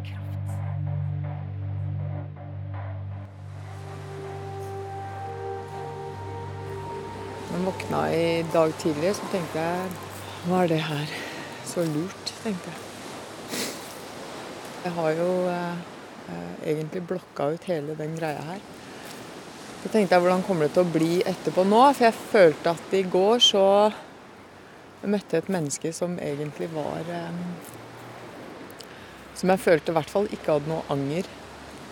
Kraft. 0.03 0.49
Når 7.47 7.55
jeg 7.55 7.63
våkna 7.63 8.01
i 8.11 8.25
dag 8.51 8.73
tidlig, 8.81 9.13
så 9.15 9.29
tenkte 9.31 9.63
jeg 9.63 9.93
Hva 10.49 10.63
er 10.65 10.71
det 10.73 10.81
her? 10.83 11.13
Så 11.63 11.85
lurt, 11.87 12.33
tenkte 12.43 12.73
jeg. 12.73 13.61
Jeg 14.83 14.91
har 14.97 15.13
jo 15.15 15.29
eh, 15.47 15.77
eh, 16.27 16.49
egentlig 16.73 17.05
blokka 17.07 17.53
ut 17.55 17.69
hele 17.71 17.95
den 17.95 18.19
greia 18.19 18.43
her. 18.51 18.59
Så 19.79 19.93
tenkte 19.93 20.17
jeg 20.17 20.25
hvordan 20.25 20.43
kommer 20.43 20.67
det 20.67 20.75
til 20.75 20.83
å 20.83 20.91
bli 20.91 21.21
etterpå 21.23 21.63
nå? 21.63 21.85
For 21.93 22.09
jeg 22.09 22.25
følte 22.33 22.75
at 22.75 22.99
i 22.99 23.05
går 23.15 23.39
så 23.47 23.63
jeg 25.05 25.13
møtte 25.13 25.37
et 25.37 25.49
menneske 25.53 25.91
som 25.93 26.15
egentlig 26.17 26.71
var 26.73 27.05
eh, 27.13 27.41
Som 29.37 29.51
jeg 29.51 29.61
følte 29.61 29.91
i 29.91 29.95
hvert 29.97 30.09
fall 30.09 30.29
ikke 30.33 30.55
hadde 30.55 30.71
noe 30.71 30.85
anger 30.89 31.27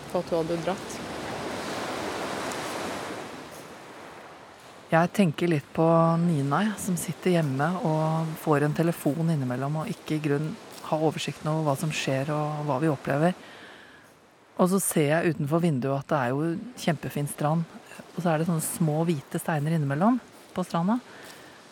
på 0.10 0.22
at 0.22 0.30
hun 0.32 0.40
hadde 0.40 0.62
dratt. 0.64 0.96
Jeg 4.94 5.10
tenker 5.18 5.50
litt 5.50 5.70
på 5.74 5.86
Nina, 6.22 6.62
som 6.78 6.96
sitter 7.02 7.36
hjemme 7.36 7.68
og 7.82 8.34
får 8.44 8.68
en 8.68 8.76
telefon 8.78 9.32
innimellom 9.34 9.82
og 9.82 9.90
ikke 9.92 10.18
i 10.18 10.24
grunn 10.24 10.52
har 10.88 11.04
oversikten 11.04 11.50
over 11.52 11.68
hva 11.68 11.76
som 11.82 11.94
skjer 11.94 12.30
og 12.34 12.66
hva 12.68 12.78
vi 12.82 12.92
opplever. 12.94 13.34
Og 14.62 14.70
så 14.70 14.80
ser 14.82 15.10
jeg 15.10 15.34
utenfor 15.34 15.64
vinduet 15.66 15.98
at 15.98 16.14
det 16.14 16.20
er 16.22 16.34
jo 16.34 16.54
kjempefin 16.86 17.30
strand, 17.30 17.66
og 18.14 18.22
så 18.22 18.32
er 18.32 18.40
det 18.40 18.50
sånne 18.50 18.66
små 18.66 19.02
hvite 19.10 19.42
steiner 19.42 19.76
innimellom 19.76 20.22
på 20.54 20.66
stranda. 20.66 21.00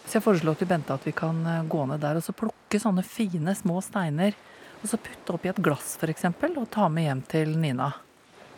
Så 0.05 0.17
jeg 0.17 0.25
foreslår 0.25 0.57
til 0.59 0.69
Bente 0.69 0.93
at 0.93 1.05
vi 1.07 1.13
kan 1.15 1.39
eh, 1.47 1.65
gå 1.69 1.85
ned 1.89 2.01
der 2.03 2.19
og 2.19 2.25
så 2.25 2.35
plukke 2.35 2.79
sånne 2.81 3.03
fine, 3.05 3.55
små 3.55 3.79
steiner. 3.85 4.37
Og 4.81 4.89
så 4.89 4.97
putte 4.97 5.35
oppi 5.35 5.51
et 5.51 5.61
glass 5.61 5.93
f.eks. 6.01 6.25
og 6.49 6.65
ta 6.73 6.87
med 6.89 7.05
hjem 7.05 7.21
til 7.29 7.53
Nina. 7.61 7.91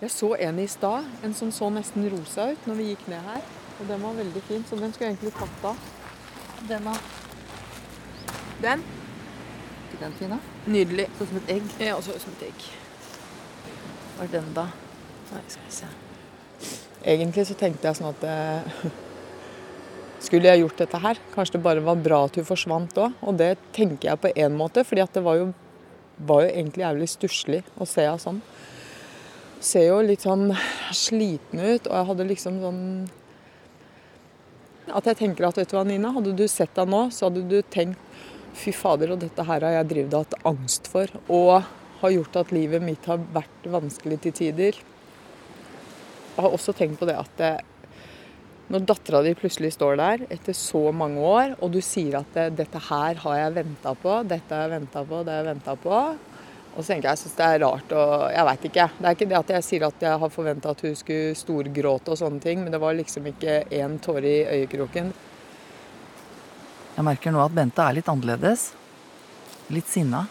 Jeg 0.03 0.11
så 0.11 0.33
en 0.35 0.59
i 0.59 0.67
stad, 0.67 1.05
en 1.23 1.33
som 1.35 1.51
så 1.51 1.69
nesten 1.71 2.07
rosa 2.11 2.49
ut 2.51 2.65
når 2.67 2.79
vi 2.79 2.87
gikk 2.91 3.05
ned 3.11 3.27
her. 3.27 3.43
Og 3.79 3.87
den 3.89 4.01
var 4.03 4.15
veldig 4.17 4.41
fin, 4.47 4.63
så 4.69 4.79
den 4.79 4.93
skulle 4.93 5.09
jeg 5.11 5.17
egentlig 5.17 5.33
tatt 5.35 5.67
av. 5.67 5.85
Den, 6.67 6.87
da? 6.87 6.95
Den? 8.63 8.83
Ikke 9.89 10.01
den 10.05 10.17
fin, 10.19 10.35
da? 10.35 10.39
Nydelig. 10.71 11.07
Sånn 11.17 11.31
som 11.31 11.39
et 11.41 11.53
egg. 11.57 11.71
Ja, 11.83 11.99
så 11.99 12.15
ut 12.15 12.23
som 12.23 12.35
et 12.37 12.45
egg. 12.49 12.67
Hva 14.17 14.27
er 14.27 14.33
den, 14.37 14.51
da? 14.55 14.67
Nei, 15.31 15.41
skal 15.47 15.67
vi 15.67 15.73
se. 15.75 15.89
Egentlig 17.03 17.47
så 17.49 17.57
tenkte 17.59 17.89
jeg 17.89 17.99
sånn 17.99 18.11
at 18.13 18.27
eh, 18.27 18.85
Skulle 20.23 20.47
jeg 20.47 20.61
gjort 20.63 20.79
dette 20.79 20.99
her? 21.03 21.19
Kanskje 21.33 21.57
det 21.57 21.65
bare 21.65 21.83
var 21.83 21.99
bra 21.99 22.21
at 22.29 22.37
hun 22.39 22.47
forsvant 22.47 22.95
òg. 23.01 23.17
Og 23.27 23.35
det 23.39 23.57
tenker 23.75 24.09
jeg 24.13 24.21
på 24.23 24.31
én 24.39 24.55
måte, 24.55 24.85
fordi 24.87 25.03
det 25.15 25.23
var 25.25 25.39
jo, 25.41 25.49
var 26.17 26.45
jo 26.45 26.53
egentlig 26.53 26.85
jævlig 26.85 27.09
stusslig 27.11 27.59
å 27.75 27.87
se 27.89 28.05
henne 28.07 28.21
sånn. 28.23 28.39
Ser 29.63 29.89
jo 29.89 29.99
litt 30.03 30.23
sånn 30.23 30.53
sliten 30.95 31.59
ut, 31.59 31.89
og 31.89 31.97
jeg 31.97 32.07
hadde 32.11 32.31
liksom 32.31 32.63
sånn 32.63 32.81
At 34.91 35.05
jeg 35.07 35.15
tenker 35.15 35.45
at 35.47 35.55
vet 35.55 35.69
du 35.71 35.77
hva, 35.77 35.85
Nina, 35.87 36.09
hadde 36.11 36.33
du 36.35 36.43
sett 36.51 36.75
henne 36.75 36.91
nå, 36.91 37.05
så 37.15 37.29
hadde 37.29 37.45
du 37.47 37.61
tenkt 37.71 37.99
fy 38.53 38.73
fader, 38.75 39.13
og 39.13 39.21
dette 39.21 39.45
her 39.47 39.63
har 39.63 39.77
jeg 39.77 39.89
drevet 39.91 40.17
hatt 40.17 40.35
angst 40.47 40.89
for. 40.91 41.11
Og 41.31 41.63
har 42.03 42.11
gjort 42.11 42.41
at 42.41 42.51
livet 42.51 42.83
mitt 42.83 43.05
har 43.07 43.21
vært 43.33 43.69
vanskelig 43.71 44.19
til 44.25 44.35
tider. 44.35 44.79
Jeg 46.33 46.43
har 46.43 46.51
også 46.51 46.75
tenkt 46.75 46.99
på 46.99 47.07
det 47.07 47.15
at 47.15 47.39
det, 47.39 47.53
når 48.73 48.85
dattera 48.89 49.19
di 49.21 49.35
plutselig 49.37 49.75
står 49.75 49.97
der 49.99 50.21
etter 50.33 50.55
så 50.57 50.87
mange 50.95 51.21
år, 51.21 51.51
og 51.61 51.69
du 51.75 51.79
sier 51.81 52.17
at 52.23 52.37
'dette 52.57 52.79
her 52.89 53.19
har 53.21 53.35
jeg 53.37 53.55
venta 53.59 53.93
på', 53.93 54.23
'dette 54.25 54.49
har 54.49 54.63
jeg 54.65 54.79
venta 54.79 55.03
på', 55.05 55.23
'det 55.23 55.31
har 55.31 55.43
jeg 55.43 55.51
venta 55.53 55.75
på', 55.75 56.17
og 56.73 56.79
så 56.81 56.87
tenker 56.87 57.09
jeg 57.09 57.13
jeg 57.13 57.21
syns 57.21 57.37
det 57.37 57.45
er 57.45 57.59
rart 57.61 57.91
og 57.93 58.31
Jeg 58.33 58.45
veit 58.45 58.63
ikke. 58.65 58.87
Det 58.97 59.05
er 59.05 59.15
ikke 59.15 59.29
det 59.29 59.37
at 59.37 59.49
jeg 59.53 59.63
sier 59.63 59.85
at 59.85 60.01
jeg 60.01 60.19
har 60.19 60.29
forventa 60.29 60.69
at 60.71 60.81
hun 60.81 60.95
skulle 60.95 61.35
storgråte 61.35 62.09
og 62.09 62.17
sånne 62.17 62.41
ting, 62.41 62.63
men 62.63 62.71
det 62.71 62.81
var 62.81 62.97
liksom 62.97 63.27
ikke 63.29 63.69
én 63.69 63.99
tåre 64.01 64.25
i 64.25 64.45
øyekroken. 64.57 65.13
Jeg 66.95 67.05
merker 67.05 67.31
nå 67.31 67.45
at 67.45 67.53
Bente 67.53 67.81
er 67.81 67.93
litt 67.93 68.09
annerledes. 68.09 68.73
Litt 69.69 69.87
sinna. 69.87 70.25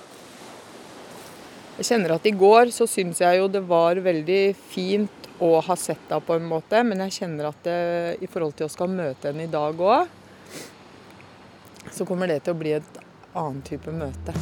Jeg 1.79 1.87
kjenner 1.87 2.17
at 2.17 2.27
i 2.27 2.35
går 2.35 2.75
så 2.75 2.87
syns 2.91 3.21
jeg 3.23 3.39
jo 3.39 3.47
det 3.49 3.63
var 3.63 3.95
veldig 4.03 4.57
fint 4.57 5.22
å 5.43 5.61
har 5.61 5.79
sett 5.81 6.09
henne 6.09 6.23
på 6.25 6.37
en 6.39 6.47
måte, 6.47 6.83
men 6.87 7.03
jeg 7.07 7.17
kjenner 7.21 7.51
at 7.51 7.63
det, 7.67 7.79
i 8.23 8.29
forhold 8.31 8.55
til 8.59 8.69
å 8.69 8.73
skal 8.73 8.91
møte 8.93 9.31
henne 9.31 9.47
i 9.49 9.53
dag 9.53 9.81
òg, 9.81 10.19
så 11.93 12.07
kommer 12.09 12.31
det 12.31 12.43
til 12.47 12.55
å 12.55 12.61
bli 12.61 12.77
et 12.79 13.01
annet 13.39 13.65
type 13.67 13.93
møte. 13.95 14.35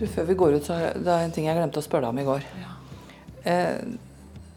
Du, 0.00 0.06
Før 0.08 0.30
vi 0.30 0.34
går 0.34 0.54
ut, 0.56 0.64
så 0.64 0.78
er 0.78 0.94
det 0.96 1.16
en 1.26 1.34
ting 1.34 1.50
jeg 1.50 1.58
glemte 1.58 1.82
å 1.82 1.84
spørre 1.84 2.08
deg 2.08 2.14
om 2.14 2.22
i 2.22 2.28
går. 2.28 2.46
Eh, 3.50 3.82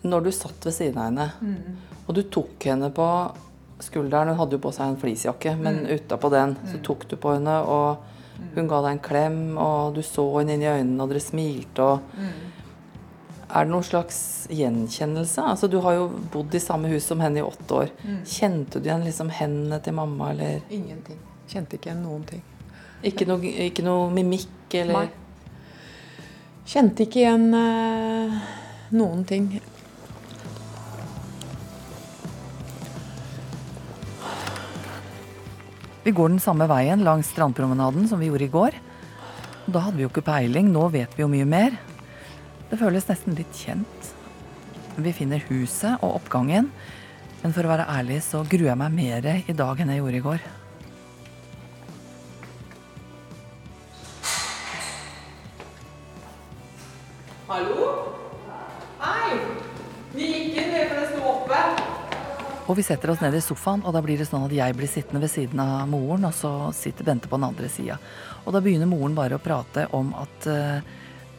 når 0.08 0.24
du 0.24 0.32
satt 0.36 0.70
ved 0.70 0.76
siden 0.76 1.02
av 1.02 1.10
henne, 1.10 1.58
og 2.06 2.16
du 2.16 2.22
tok 2.32 2.64
henne 2.68 2.90
på 2.96 3.08
skulderen 3.84 4.32
Hun 4.32 4.38
hadde 4.40 4.56
jo 4.56 4.64
på 4.64 4.72
seg 4.72 4.92
en 4.92 5.00
fleecejakke, 5.00 5.58
men 5.60 5.82
utapå 5.90 6.30
den 6.32 6.56
så 6.70 6.80
tok 6.86 7.04
du 7.12 7.18
på 7.20 7.34
henne, 7.36 7.58
og 7.68 8.13
hun 8.56 8.68
ga 8.68 8.82
deg 8.86 8.92
en 8.92 9.04
klem, 9.04 9.38
og 9.58 9.96
du 9.96 10.02
så 10.06 10.26
henne 10.40 10.58
inn 10.58 10.66
i 10.66 10.70
øynene, 10.72 11.00
og 11.04 11.10
dere 11.14 11.24
smilte 11.24 11.88
og 11.88 12.00
Er 13.54 13.68
det 13.68 13.70
noen 13.70 13.86
slags 13.86 14.48
gjenkjennelse? 14.50 15.44
Altså, 15.46 15.68
Du 15.70 15.80
har 15.86 15.94
jo 15.94 16.08
bodd 16.34 16.56
i 16.56 16.60
samme 16.60 16.90
hus 16.90 17.06
som 17.06 17.20
henne 17.22 17.38
i 17.38 17.46
åtte 17.46 17.76
år. 17.84 17.92
Kjente 18.26 18.80
du 18.80 18.88
igjen 18.90 19.04
liksom 19.06 19.30
hendene 19.30 19.78
til 19.84 19.94
mamma, 19.94 20.32
eller 20.32 20.62
Ingenting. 20.74 21.20
Kjente 21.48 21.78
ikke 21.78 21.92
igjen 21.92 22.02
noen 22.02 22.24
ting. 22.26 22.42
Ikke 23.04 23.28
noe, 23.28 23.52
ikke 23.68 23.84
noe 23.86 24.08
mimikk 24.16 24.74
eller 24.80 25.04
Nei. 25.04 25.10
Kjente 26.66 27.04
ikke 27.06 27.20
igjen 27.20 27.50
uh, 27.54 28.42
noen 28.96 29.26
ting. 29.28 29.50
Vi 36.04 36.12
går 36.12 36.34
den 36.34 36.40
samme 36.44 36.66
veien 36.68 37.00
langs 37.08 37.30
strandpromenaden 37.32 38.10
som 38.12 38.20
vi 38.20 38.28
gjorde 38.28 38.44
i 38.44 38.52
går. 38.52 38.76
Da 39.72 39.86
hadde 39.86 39.96
vi 39.96 40.04
jo 40.04 40.10
ikke 40.12 40.26
peiling, 40.28 40.68
nå 40.74 40.90
vet 40.92 41.14
vi 41.16 41.24
jo 41.24 41.30
mye 41.32 41.46
mer. 41.48 41.78
Det 42.68 42.80
føles 42.82 43.08
nesten 43.08 43.38
litt 43.38 43.56
kjent. 43.56 44.10
Vi 45.00 45.14
finner 45.16 45.40
huset 45.48 46.04
og 46.04 46.18
oppgangen, 46.20 46.68
men 47.40 47.56
for 47.56 47.64
å 47.64 47.72
være 47.72 47.88
ærlig 47.88 48.20
så 48.26 48.44
gruer 48.44 48.74
jeg 48.74 48.82
meg 48.82 48.98
mer 48.98 49.30
i 49.48 49.56
dag 49.56 49.80
enn 49.80 49.94
jeg 49.94 50.04
gjorde 50.04 50.20
i 50.20 50.26
går. 50.28 50.44
Hallo? 57.48 57.90
Hei! 59.00 59.40
Vi 60.12 60.28
gikk 60.28 60.60
inn, 60.60 60.76
for 60.76 61.00
det 61.00 61.10
sto 61.16 61.24
oppe. 61.32 61.64
Og 62.64 62.78
vi 62.80 62.84
setter 62.86 63.12
oss 63.12 63.20
ned 63.20 63.36
i 63.36 63.42
sofaen, 63.44 63.82
og 63.84 63.92
da 63.96 64.00
blir 64.04 64.20
det 64.20 64.30
sånn 64.30 64.46
at 64.46 64.54
jeg 64.56 64.76
blir 64.78 64.88
sittende 64.88 65.20
ved 65.26 65.32
siden 65.34 65.60
av 65.60 65.84
moren, 65.92 66.30
og 66.30 66.36
så 66.38 66.52
sitter 66.76 67.08
Bente 67.08 67.28
på 67.28 67.36
den 67.36 67.50
andre 67.50 67.68
sida. 67.72 67.98
Og 68.46 68.56
da 68.56 68.62
begynner 68.64 68.88
moren 68.88 69.18
bare 69.18 69.36
å 69.36 69.44
prate 69.44 69.90
om 69.96 70.14
at 70.16 70.48
uh, 70.48 70.80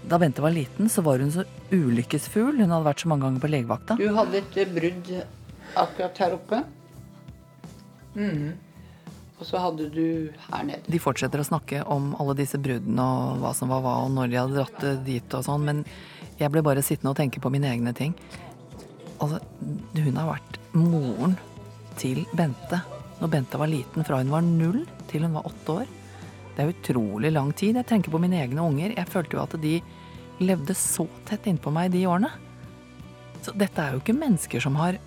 da 0.05 0.19
Bente 0.21 0.45
var 0.45 0.53
liten, 0.53 0.91
så 0.93 1.05
var 1.07 1.25
hun 1.25 1.33
så 1.33 1.47
ulykkesfugl. 1.73 2.61
Hun 2.61 2.69
hadde 2.69 2.85
vært 2.91 3.05
så 3.05 3.09
mange 3.09 3.25
ganger 3.25 3.41
på 3.41 3.53
legevakta. 3.55 3.97
Du 3.97 4.07
hadde 4.19 4.43
et 4.43 4.61
eh, 4.61 4.77
brudd 4.77 5.11
akkurat 5.81 6.21
her 6.21 6.37
oppe. 6.37 6.61
Og 9.35 9.49
så 9.49 9.61
hadde 9.65 9.89
du 9.93 10.07
her 10.51 10.67
nede. 10.69 10.85
De 10.93 11.01
fortsetter 11.03 11.41
å 11.41 11.47
snakke 11.49 11.81
om 11.91 12.13
alle 12.21 12.37
disse 12.39 12.61
bruddene 12.61 13.05
og 13.05 13.41
hva 13.43 13.55
som 13.57 13.73
var 13.73 13.81
hva, 13.85 13.97
og 14.05 14.13
når 14.15 14.31
de 14.31 14.41
hadde 14.43 14.61
dratt 14.61 15.07
dit 15.09 15.37
og 15.37 15.49
sånn, 15.49 15.65
men 15.67 15.83
jeg 16.39 16.53
ble 16.53 16.63
bare 16.67 16.85
sittende 16.85 17.15
og 17.15 17.19
tenke 17.19 17.43
på 17.43 17.51
mine 17.53 17.73
egne 17.73 17.95
ting. 17.97 18.15
Altså, 19.25 19.41
hun 20.05 20.21
har 20.21 20.31
vært 20.35 20.59
moren 20.77 21.39
til 22.01 22.25
Bente 22.37 22.83
når 23.21 23.31
Bente 23.31 23.59
var 23.61 23.71
liten, 23.71 24.05
fra 24.05 24.19
hun 24.21 24.33
var 24.33 24.43
null 24.45 24.81
til 25.09 25.25
hun 25.25 25.37
var 25.37 25.47
åtte 25.49 25.77
år. 25.81 25.93
Det 26.55 26.63
er 26.63 26.73
utrolig 26.73 27.31
lang 27.33 27.53
tid. 27.57 27.79
Jeg 27.79 27.89
tenker 27.89 28.13
på 28.13 28.21
mine 28.23 28.41
egne 28.43 28.63
unger. 28.63 28.95
Jeg 28.95 29.11
følte 29.11 29.39
jo 29.39 29.43
at 29.43 29.55
de 29.63 29.79
levde 30.43 30.75
så 30.77 31.07
tett 31.29 31.47
innpå 31.51 31.73
meg 31.75 31.93
de 31.95 32.05
årene. 32.11 32.31
Så 33.45 33.55
dette 33.59 33.81
er 33.81 33.95
jo 33.95 34.03
ikke 34.03 34.17
mennesker 34.17 34.63
som 34.63 34.77
har 34.79 34.99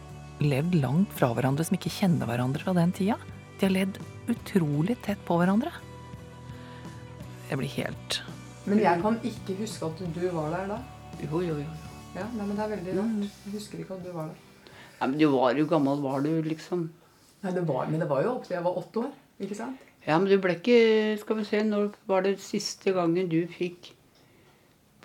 levd 0.44 0.78
langt 0.82 1.14
fra 1.18 1.32
hverandre, 1.34 1.66
som 1.68 1.78
ikke 1.78 1.94
kjenner 1.94 2.30
hverandre 2.30 2.64
fra 2.64 2.76
den 2.78 2.94
tida. 2.96 3.18
De 3.58 3.68
har 3.68 3.74
levd 3.74 4.00
utrolig 4.32 4.98
tett 5.06 5.22
på 5.28 5.40
hverandre. 5.40 5.72
Jeg 7.48 7.60
blir 7.62 7.76
helt 7.78 8.22
Men 8.68 8.82
jeg 8.84 9.00
kan 9.02 9.20
ikke 9.24 9.56
huske 9.62 9.88
at 9.88 10.02
du 10.16 10.24
var 10.36 10.52
der 10.52 10.74
da. 10.74 10.82
Jo, 11.24 11.40
jo, 11.42 11.62
jo. 11.62 11.87
Ja, 12.18 12.28
nei, 12.34 12.46
men 12.48 12.56
det 12.58 12.64
er 12.66 12.72
veldig 12.76 12.94
rart. 12.98 13.26
Jeg 13.46 13.54
husker 13.58 13.82
ikke 13.84 13.98
at 13.98 14.06
du 14.06 14.12
var 14.16 14.32
der. 14.32 14.72
Ja, 14.98 15.06
men 15.06 15.18
du 15.20 15.28
var 15.30 15.58
jo 15.60 15.68
gammel, 15.70 16.00
var 16.02 16.24
du, 16.26 16.32
liksom. 16.46 16.88
Nei, 17.44 17.52
det 17.54 17.68
var, 17.70 17.86
Men 17.92 18.02
det 18.02 18.08
var 18.10 18.24
jo 18.26 18.32
opp 18.40 18.48
til 18.48 18.56
jeg 18.58 18.66
var 18.66 18.80
åtte 18.82 19.04
år. 19.06 19.12
ikke 19.46 19.58
sant? 19.60 19.84
Ja, 20.08 20.16
men 20.18 20.30
du 20.32 20.38
ble 20.42 20.56
ikke 20.56 21.18
Skal 21.22 21.38
vi 21.38 21.44
se, 21.46 21.60
når 21.68 21.92
var 22.10 22.24
det 22.26 22.38
siste 22.42 22.94
gangen 22.96 23.28
du 23.30 23.42
fikk 23.52 23.92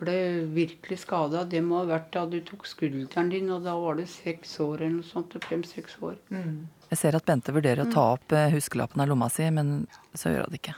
ble 0.03 0.15
virkelig 0.55 1.03
skada? 1.05 1.45
Det 1.47 1.61
må 1.63 1.83
ha 1.83 1.89
vært 1.91 2.09
da 2.15 2.25
du 2.27 2.39
tok 2.47 2.65
skulderen 2.67 3.29
din, 3.31 3.51
og 3.55 3.63
da 3.67 3.75
var 3.79 4.01
det 4.01 4.09
seks 4.11 4.57
år 4.65 4.81
eller 4.81 4.97
noe 5.03 5.07
sånt. 5.07 5.37
Fem-seks 5.45 5.99
år. 6.03 6.17
Jeg 6.33 6.99
ser 6.99 7.19
at 7.19 7.29
Bente 7.29 7.53
vurderer 7.55 7.85
å 7.85 7.93
ta 7.93 8.09
opp 8.17 8.33
eh, 8.33 8.49
huskelappen 8.55 9.05
av 9.05 9.13
lomma 9.13 9.29
si, 9.31 9.45
men 9.55 9.85
så 10.15 10.33
gjør 10.33 10.49
hun 10.49 10.55
det 10.57 10.63
ikke. 10.63 10.75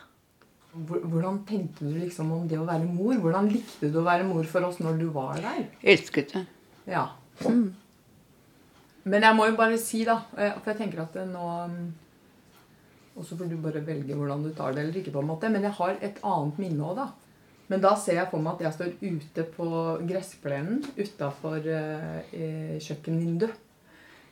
Hvor- 0.75 1.05
Hvordan 1.07 1.45
tenkte 1.47 1.87
du 1.87 1.99
liksom 2.01 2.33
om 2.35 2.49
det 2.51 2.59
å 2.59 2.67
være 2.67 2.85
mor? 2.91 3.15
Hvordan 3.23 3.49
likte 3.53 3.91
du 3.93 4.01
å 4.01 4.05
være 4.07 4.25
mor 4.27 4.45
for 4.51 4.67
oss 4.67 4.81
når 4.83 4.99
du 4.99 5.07
var 5.15 5.37
der? 5.41 5.67
Elsket 5.83 6.33
det. 6.35 6.47
Ja. 6.91 7.09
Men 9.05 9.23
jeg 9.27 9.37
må 9.37 9.47
jo 9.51 9.57
bare 9.59 9.77
si, 9.79 10.05
da 10.07 10.15
eh, 10.39 10.55
For 10.63 10.73
jeg 10.73 10.79
tenker 10.81 11.03
at 11.05 11.17
nå 11.29 11.49
mm, 11.69 11.89
Og 13.19 13.27
så 13.27 13.37
får 13.37 13.51
du 13.51 13.57
bare 13.63 13.83
velge 13.87 14.17
hvordan 14.17 14.43
du 14.47 14.51
tar 14.57 14.73
det 14.75 14.85
eller 14.87 15.01
ikke, 15.03 15.13
på 15.15 15.21
en 15.23 15.29
måte. 15.29 15.51
Men 15.53 15.63
jeg 15.63 15.77
har 15.77 15.99
et 16.03 16.19
annet 16.25 16.59
minne 16.63 16.83
òg, 16.89 16.97
da. 16.99 17.09
Men 17.71 17.81
da 17.81 17.95
ser 17.97 18.19
jeg 18.19 18.29
for 18.31 18.43
meg 18.45 18.57
at 18.59 18.65
jeg 18.67 18.75
står 18.75 18.97
ute 19.01 19.45
på 19.55 19.69
gressplenen 20.09 20.83
utafor 20.99 21.65
eh, 21.71 22.75
kjøkkenvinduet. 22.83 23.55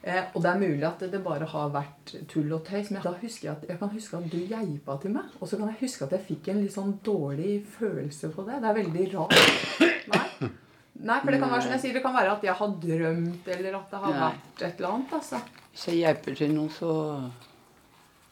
Eh, 0.03 0.25
og 0.35 0.43
det 0.43 0.51
er 0.51 0.59
mulig 0.59 0.83
at 0.89 1.03
det 1.13 1.21
bare 1.23 1.47
har 1.47 1.69
vært 1.75 2.15
tull 2.31 2.51
og 2.57 2.65
tøys. 2.67 2.91
Men 2.91 3.05
da 3.05 3.13
husker 3.21 3.49
jeg 3.49 3.55
at 3.55 3.69
jeg 3.71 3.79
kan 3.79 3.93
huske 3.93 4.19
at 4.19 4.33
du 4.33 4.39
geipa 4.51 4.97
til 5.03 5.15
meg. 5.15 5.37
Og 5.39 5.47
så 5.49 5.61
kan 5.61 5.71
jeg 5.71 5.79
huske 5.85 6.09
at 6.09 6.17
jeg 6.17 6.27
fikk 6.31 6.51
en 6.51 6.63
litt 6.65 6.75
sånn 6.75 6.97
dårlig 7.07 7.61
følelse 7.77 8.33
på 8.35 8.47
det. 8.49 8.59
Det 8.65 8.73
er 8.73 8.79
veldig 8.81 9.07
rart. 9.15 9.39
Nei? 10.13 10.51
Nei, 11.03 11.17
for 11.23 11.33
det 11.35 11.39
kan 11.43 11.51
være 11.51 11.63
som 11.65 11.73
jeg 11.75 11.83
sier, 11.83 11.95
det 11.97 12.03
kan 12.05 12.15
være 12.15 12.35
at 12.37 12.45
jeg 12.47 12.55
har 12.59 12.75
drømt, 12.83 13.47
eller 13.55 13.79
at 13.79 13.95
det 13.95 14.01
har 14.03 14.13
Nei. 14.13 14.19
vært 14.27 14.61
et 14.69 14.77
eller 14.83 14.91
annet. 14.93 15.15
altså. 15.19 15.41
Hvis 15.73 15.87
jeg 15.89 16.03
geiper 16.03 16.37
til 16.39 16.53
noen, 16.55 16.69
så 16.71 16.93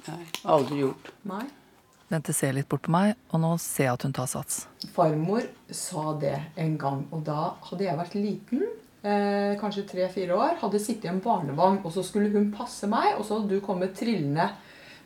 Nei, 0.07 0.21
aldri 0.45 0.79
gjort. 0.85 1.11
Nei. 1.31 1.47
Bente 2.11 2.35
ser 2.35 2.55
litt 2.57 2.67
bort 2.71 2.83
på 2.87 2.93
meg, 2.95 3.15
og 3.31 3.43
nå 3.43 3.51
ser 3.63 3.87
jeg 3.89 3.95
at 3.95 4.05
hun 4.07 4.15
tar 4.17 4.27
sats. 4.31 4.65
Farmor 4.95 5.45
sa 5.71 6.15
det 6.19 6.37
en 6.59 6.77
gang, 6.81 7.05
og 7.15 7.23
da 7.27 7.53
hadde 7.69 7.87
jeg 7.87 7.99
vært 8.01 8.17
liten, 8.19 8.65
eh, 9.03 9.59
kanskje 9.61 9.87
tre-fire 9.89 10.37
år, 10.37 10.59
hadde 10.63 10.81
sittet 10.83 11.09
i 11.09 11.13
en 11.13 11.23
barnevogn, 11.25 11.81
og 11.85 11.95
så 11.95 12.05
skulle 12.07 12.33
hun 12.35 12.51
passe 12.55 12.89
meg, 12.91 13.15
og 13.17 13.25
så 13.27 13.39
hadde 13.39 13.55
du 13.57 13.65
kommet 13.65 13.97
trillende. 13.99 14.51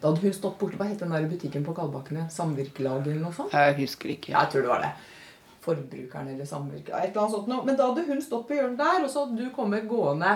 Da 0.00 0.10
hadde 0.10 0.24
hun 0.24 0.36
stått 0.36 0.58
borte, 0.60 0.78
hva 0.80 0.88
het 0.90 1.00
den 1.00 1.14
der 1.14 1.28
butikken 1.30 1.64
på 1.64 1.74
Kalbakkene? 1.76 2.26
Samvirkelaget 2.32 3.08
eller 3.12 3.22
noe 3.24 3.36
sånt? 3.36 3.54
Jeg 3.56 3.76
husker 3.78 4.14
ikke. 4.16 4.34
Jeg 4.34 4.52
tror 4.52 4.66
det 4.66 4.72
var 4.72 4.84
det. 4.84 4.92
Forbrukeren 5.64 6.28
eller 6.34 6.48
samvirket. 6.48 6.92
Et 6.92 7.08
eller 7.08 7.22
annet 7.22 7.36
sånt 7.38 7.48
noe. 7.48 7.64
Men 7.64 7.78
da 7.78 7.86
hadde 7.88 8.04
hun 8.10 8.20
stått 8.20 8.44
på 8.50 8.58
hjørnet 8.58 8.82
der, 8.82 9.06
og 9.06 9.08
så 9.12 9.24
hadde 9.24 9.40
du 9.40 9.54
kommet 9.54 9.88
gående 9.88 10.34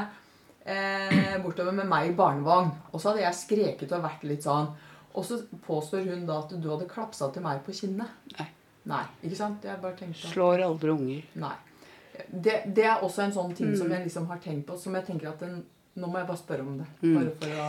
eh, 0.65 1.37
bortover 1.45 1.77
med 1.77 1.91
meg 1.91 2.09
i 2.09 2.17
barnevogn. 2.17 2.71
Og 2.93 2.97
så 2.97 3.11
hadde 3.11 3.27
jeg 3.27 3.41
skreket 3.43 3.93
og 3.93 4.07
vært 4.07 4.25
litt 4.31 4.49
sånn. 4.49 4.71
Og 5.19 5.27
så 5.27 5.43
påstår 5.67 6.09
hun 6.09 6.25
da 6.29 6.41
at 6.45 6.55
du 6.57 6.69
hadde 6.71 6.89
klapsa 6.89 7.29
til 7.35 7.45
meg 7.45 7.61
på 7.67 7.77
kinnet. 7.77 8.17
Nei. 8.39 8.49
Nei, 8.89 9.05
ikke 9.21 9.37
sant? 9.37 9.65
Jeg 9.69 9.83
bare 9.83 9.99
tenkte 9.99 10.31
Slår 10.31 10.63
aldri 10.65 10.95
unger. 10.95 11.25
Nei. 11.43 11.57
Det, 12.29 12.63
det 12.75 12.85
er 12.85 13.03
også 13.05 13.25
en 13.25 13.35
sånn 13.35 13.55
ting 13.57 13.75
som 13.79 13.91
jeg 13.93 14.07
liksom 14.07 14.27
har 14.31 14.41
tenkt 14.43 14.67
på, 14.69 14.77
som 14.81 14.97
jeg 14.99 15.07
tenker 15.09 15.33
at 15.33 15.45
den, 15.45 15.61
Nå 15.99 16.07
må 16.07 16.21
jeg 16.21 16.29
bare 16.29 16.39
spørre 16.39 16.63
om 16.63 16.77
det. 16.79 16.85
Bare 17.03 17.31
for 17.41 17.55
å 17.59 17.69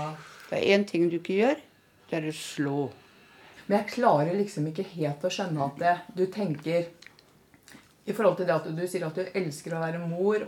Det 0.52 0.58
er 0.60 0.76
én 0.76 0.84
ting 0.86 1.08
du 1.10 1.16
ikke 1.18 1.38
gjør. 1.40 1.62
Det 2.10 2.18
er 2.20 2.28
å 2.30 2.34
slå. 2.36 2.82
Men 3.66 3.80
jeg 3.80 3.94
klarer 3.96 4.38
liksom 4.38 4.68
ikke 4.70 4.86
helt 4.92 5.26
å 5.26 5.32
skjønne 5.34 5.66
at 5.66 5.80
det, 5.82 5.96
du 6.18 6.26
tenker 6.34 6.90
I 8.06 8.14
forhold 8.14 8.38
til 8.38 8.50
det 8.50 8.56
at 8.56 8.68
du 8.74 8.84
sier 8.90 9.06
at 9.08 9.18
du 9.18 9.40
elsker 9.42 9.76
å 9.78 9.82
være 9.82 10.02
mor 10.02 10.46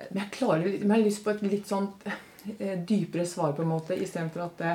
Men 0.00 0.20
jeg 0.22 0.32
klarer 0.38 0.66
men 0.66 0.94
jeg 0.94 0.96
har 0.96 1.06
lyst 1.06 1.24
på 1.24 1.32
et 1.34 1.42
litt 1.46 1.70
sånn 1.70 1.88
eh, 2.06 2.78
dypere 2.86 3.26
svar, 3.26 3.52
på 3.54 3.62
en 3.62 3.72
måte, 3.74 3.98
istedenfor 3.98 4.46
at 4.46 4.62
det, 4.62 4.74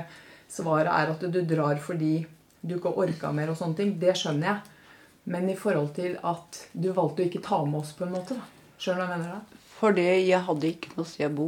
svaret 0.51 0.91
er 0.91 1.11
at 1.15 1.23
du 1.33 1.39
drar 1.47 1.79
fordi 1.81 2.19
du 2.61 2.75
ikke 2.77 2.95
orka 3.01 3.31
mer 3.35 3.51
og 3.51 3.57
sånne 3.59 3.77
ting. 3.79 3.93
Det 4.01 4.13
skjønner 4.17 4.47
jeg. 4.51 4.75
Men 5.33 5.49
i 5.49 5.57
forhold 5.57 5.95
til 5.97 6.17
at 6.21 6.59
du 6.73 6.91
valgte 6.93 7.23
å 7.23 7.29
ikke 7.29 7.41
ta 7.45 7.63
med 7.65 7.81
oss, 7.81 7.95
på 7.97 8.05
en 8.05 8.13
måte. 8.13 8.37
da. 8.37 8.54
Du 8.79 8.91
hva 8.91 9.07
mener? 9.07 9.37
da? 9.37 9.61
Fordi 9.75 10.05
jeg 10.05 10.41
hadde 10.47 10.69
ikke 10.71 10.93
noe 10.95 11.09
sted 11.09 11.29
å 11.29 11.35
bo. 11.35 11.47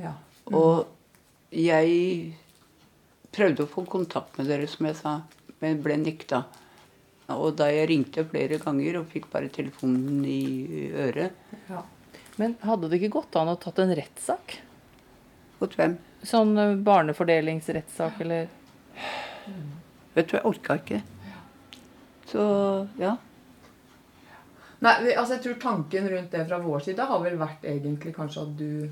Ja. 0.00 0.14
Og 0.50 0.86
jeg 1.54 2.34
prøvde 3.34 3.66
å 3.66 3.70
få 3.70 3.84
kontakt 3.90 4.38
med 4.38 4.50
dere, 4.50 4.66
som 4.70 4.88
jeg 4.88 4.98
sa, 4.98 5.14
men 5.62 5.82
ble 5.84 5.98
nekta. 6.00 6.44
Og 7.30 7.54
da 7.58 7.68
jeg 7.70 7.90
ringte 7.92 8.24
flere 8.26 8.58
ganger 8.62 9.00
og 9.00 9.10
fikk 9.12 9.28
bare 9.30 9.50
telefonen 9.54 10.24
i 10.26 10.88
øret 10.98 11.36
ja. 11.70 11.84
Men 12.42 12.56
hadde 12.64 12.88
det 12.90 12.98
ikke 12.98 13.20
gått 13.20 13.36
an 13.38 13.52
å 13.52 13.54
tatt 13.60 13.78
en 13.82 13.92
rettssak? 13.94 14.56
Mot 15.60 15.76
hvem? 15.78 15.94
Sånn 16.26 16.56
eh, 16.58 16.72
barnefordelingsrettssak 16.82 18.18
eller 18.24 18.48
Vet 20.16 20.30
du, 20.30 20.34
jeg 20.34 20.46
orka 20.48 20.76
ikke. 20.80 21.00
Så 22.32 22.42
ja. 22.98 23.14
Nei, 24.80 24.94
vi- 25.04 25.14
altså 25.14 25.34
jeg 25.36 25.42
tror 25.44 25.58
tanken 25.60 26.08
rundt 26.08 26.30
det 26.30 26.46
fra 26.48 26.58
vår 26.58 26.80
side 26.86 27.06
har 27.06 27.20
vel 27.20 27.36
vært 27.40 27.62
egentlig 27.68 28.14
kanskje 28.16 28.42
at 28.42 28.56
du 28.56 28.90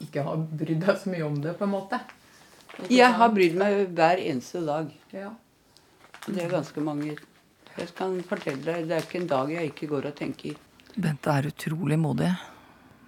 ikke 0.00 0.22
har 0.24 0.36
brydd 0.36 0.80
deg 0.86 0.96
så 0.98 1.10
mye 1.12 1.26
om 1.26 1.40
det, 1.44 1.56
på 1.58 1.64
en 1.66 1.70
måte. 1.74 2.00
Ikke 2.80 2.90
Jeg 2.96 3.12
har 3.12 3.28
brydd 3.34 3.54
meg 3.60 3.88
hver 3.94 4.18
eneste 4.18 4.64
dag. 4.66 4.90
Ja. 5.12 5.28
Og 6.26 6.34
det 6.34 6.44
er 6.44 6.48
ganske 6.50 6.80
mange. 6.82 7.16
Jeg 7.78 7.88
kan 7.96 8.16
fortelle 8.22 8.64
deg, 8.64 8.88
Det 8.88 8.96
er 8.96 9.02
ikke 9.06 9.20
en 9.20 9.26
dag 9.26 9.48
jeg 9.50 9.70
ikke 9.72 9.88
går 9.88 10.06
og 10.10 10.14
tenker. 10.16 10.56
Bente 10.98 11.30
er 11.30 11.46
utrolig 11.52 11.98
modig, 11.98 12.32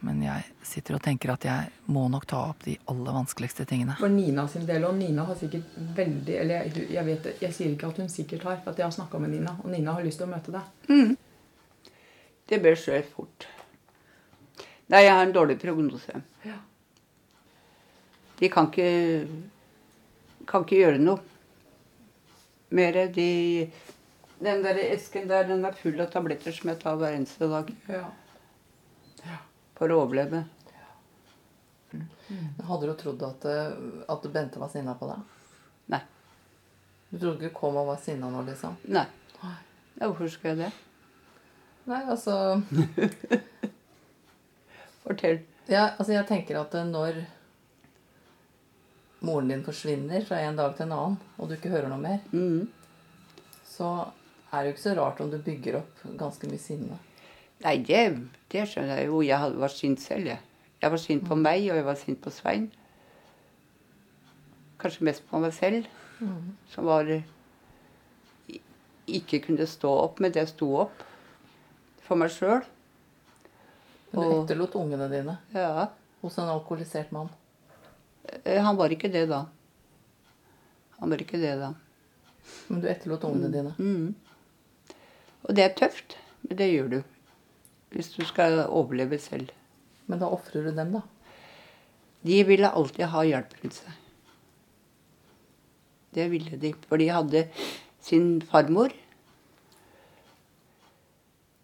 men 0.02 0.22
jeg 0.22 0.44
sitter 0.62 0.94
og 0.94 1.02
tenker 1.02 1.32
at 1.32 1.42
jeg 1.44 1.70
må 1.88 2.08
nok 2.10 2.26
ta 2.26 2.36
opp 2.50 2.62
de 2.64 2.76
aller 2.88 3.12
vanskeligste 3.12 3.66
tingene. 3.66 3.96
For 3.98 4.08
Nina 4.08 4.46
sin 4.48 4.66
del, 4.66 4.84
og 4.84 4.94
Nina 4.94 5.24
har 5.24 5.34
sikkert 5.34 5.64
veldig 5.96 6.38
Eller 6.40 6.64
jeg, 6.64 6.88
jeg 6.90 7.04
vet 7.06 7.40
jeg 7.40 7.52
sier 7.52 7.74
ikke 7.74 7.88
at 7.88 7.96
hun 7.98 8.08
sikkert 8.08 8.42
har, 8.44 8.56
for 8.62 8.70
at 8.70 8.76
jeg 8.78 8.86
har 8.86 8.92
snakka 8.92 9.18
med 9.20 9.30
Nina, 9.30 9.56
og 9.64 9.70
Nina 9.70 9.92
har 9.94 10.02
lyst 10.02 10.18
til 10.18 10.28
å 10.28 10.30
møte 10.30 10.52
deg. 10.52 11.16
Det 12.52 12.58
bør 12.60 12.76
skje 12.76 12.98
fort. 13.08 13.46
Nei, 14.92 15.06
jeg 15.06 15.14
har 15.16 15.24
en 15.24 15.32
dårlig 15.32 15.54
prognose. 15.62 16.18
Ja. 16.44 16.58
De 18.42 18.50
kan 18.52 18.68
ikke 18.68 18.88
kan 20.50 20.64
ikke 20.66 20.80
gjøre 20.82 20.98
noe 21.00 21.22
mer. 22.76 22.98
De 23.14 23.70
Den 24.42 24.60
der 24.64 24.80
esken 24.90 25.28
der, 25.30 25.44
den 25.46 25.64
er 25.64 25.76
full 25.78 26.00
av 26.02 26.10
tabletter 26.12 26.52
som 26.52 26.72
jeg 26.72 26.80
tar 26.82 26.96
hver 26.98 27.14
eneste 27.14 27.46
dag 27.48 27.68
Ja. 27.88 28.08
for 29.78 29.88
å 29.88 30.00
overleve. 30.02 30.42
Hadde 32.66 32.86
du 32.88 32.94
trodd 32.96 33.22
at, 33.22 33.44
eh, 33.44 33.72
at 34.08 34.22
Bente 34.32 34.58
var 34.58 34.68
sinna 34.72 34.94
på 34.98 35.06
deg? 35.08 35.20
Nei. 35.92 36.00
Du 37.10 37.18
trodde 37.18 37.44
ikke 37.46 37.54
kom 37.60 37.76
og 37.76 37.86
var 37.92 37.98
sinna 38.02 38.30
nå, 38.32 38.42
liksom? 38.46 38.76
Nei. 38.88 39.06
Ja, 39.42 40.06
hvorfor 40.08 40.28
skal 40.32 40.56
jeg 40.56 40.58
det? 40.66 40.72
Nei, 41.90 42.02
altså 42.06 42.62
Fortell. 45.02 45.40
Ja, 45.66 45.92
altså 45.96 46.12
jeg 46.14 46.26
tenker 46.28 46.60
at 46.60 46.74
når 46.86 47.22
moren 49.26 49.50
din 49.50 49.64
forsvinner 49.66 50.22
fra 50.26 50.40
en 50.42 50.58
dag 50.58 50.76
til 50.76 50.86
en 50.86 50.94
annen, 50.96 51.16
og 51.38 51.48
du 51.48 51.56
ikke 51.56 51.72
hører 51.72 51.90
noe 51.90 52.02
mer, 52.02 52.22
mm. 52.30 52.68
så 53.66 53.90
er 54.52 54.62
det 54.62 54.70
jo 54.70 54.74
ikke 54.76 54.84
så 54.84 54.94
rart 54.98 55.22
om 55.24 55.30
du 55.32 55.38
bygger 55.42 55.80
opp 55.80 56.04
ganske 56.20 56.50
mye 56.50 56.62
sinne. 56.62 56.98
Nei, 57.62 57.76
det, 57.86 58.02
det 58.50 58.66
skjønner 58.68 58.98
jeg 59.00 59.10
jo. 59.10 59.20
Jeg 59.26 59.58
var 59.62 59.74
sint 59.74 60.02
selv, 60.02 60.30
jeg. 60.32 60.40
Jeg 60.82 60.90
var 60.90 60.98
sint 60.98 61.26
på 61.26 61.38
meg, 61.38 61.62
og 61.70 61.78
jeg 61.78 61.86
var 61.86 61.98
sint 61.98 62.18
på 62.22 62.30
Svein. 62.34 62.66
Kanskje 64.82 65.06
mest 65.06 65.22
på 65.30 65.38
meg 65.38 65.54
selv, 65.54 65.86
som 66.72 66.86
var 66.90 67.06
Ikke 69.06 69.38
kunne 69.44 69.66
stå 69.66 69.90
opp, 70.06 70.18
men 70.22 70.34
det 70.34 70.48
sto 70.50 70.68
opp 70.82 71.04
for 72.12 72.20
meg 72.20 72.32
sjøl. 72.34 72.62
Men 74.12 74.28
du 74.28 74.34
etterlot 74.42 74.74
ungene 74.76 75.06
dine 75.08 75.38
Ja. 75.56 75.86
hos 76.20 76.36
en 76.38 76.50
alkoholisert 76.52 77.12
mann. 77.12 77.30
Eh, 78.44 78.60
Han 78.62 78.76
var 78.76 78.92
ikke 78.92 79.10
det 79.10 79.28
da. 79.30 79.46
Han 81.00 81.10
var 81.10 81.16
ikke 81.24 81.40
det 81.40 81.54
da. 81.58 81.72
Men 82.68 82.80
du 82.82 82.88
etterlot 82.88 83.24
ungene 83.24 83.50
dine. 83.52 83.72
Mhm. 83.78 84.14
Og 85.48 85.54
det 85.56 85.64
er 85.64 85.74
tøft, 85.74 86.16
men 86.46 86.56
det 86.56 86.68
gjør 86.72 86.90
du. 86.90 87.02
Hvis 87.90 88.12
du 88.14 88.24
skal 88.24 88.60
overleve 88.68 89.18
selv. 89.18 89.50
Men 90.06 90.18
da 90.20 90.26
ofrer 90.28 90.62
du 90.68 90.70
dem, 90.76 90.92
da. 90.92 91.00
De 92.24 92.42
ville 92.44 92.68
alltid 92.70 93.06
ha 93.10 93.22
hjelp 93.26 93.56
rundt 93.62 93.74
seg. 93.74 93.92
Det 96.14 96.28
ville 96.30 96.56
de. 96.60 96.74
For 96.88 96.96
de 97.00 97.08
hadde 97.08 97.48
sin 98.00 98.40
farmor. 98.42 98.92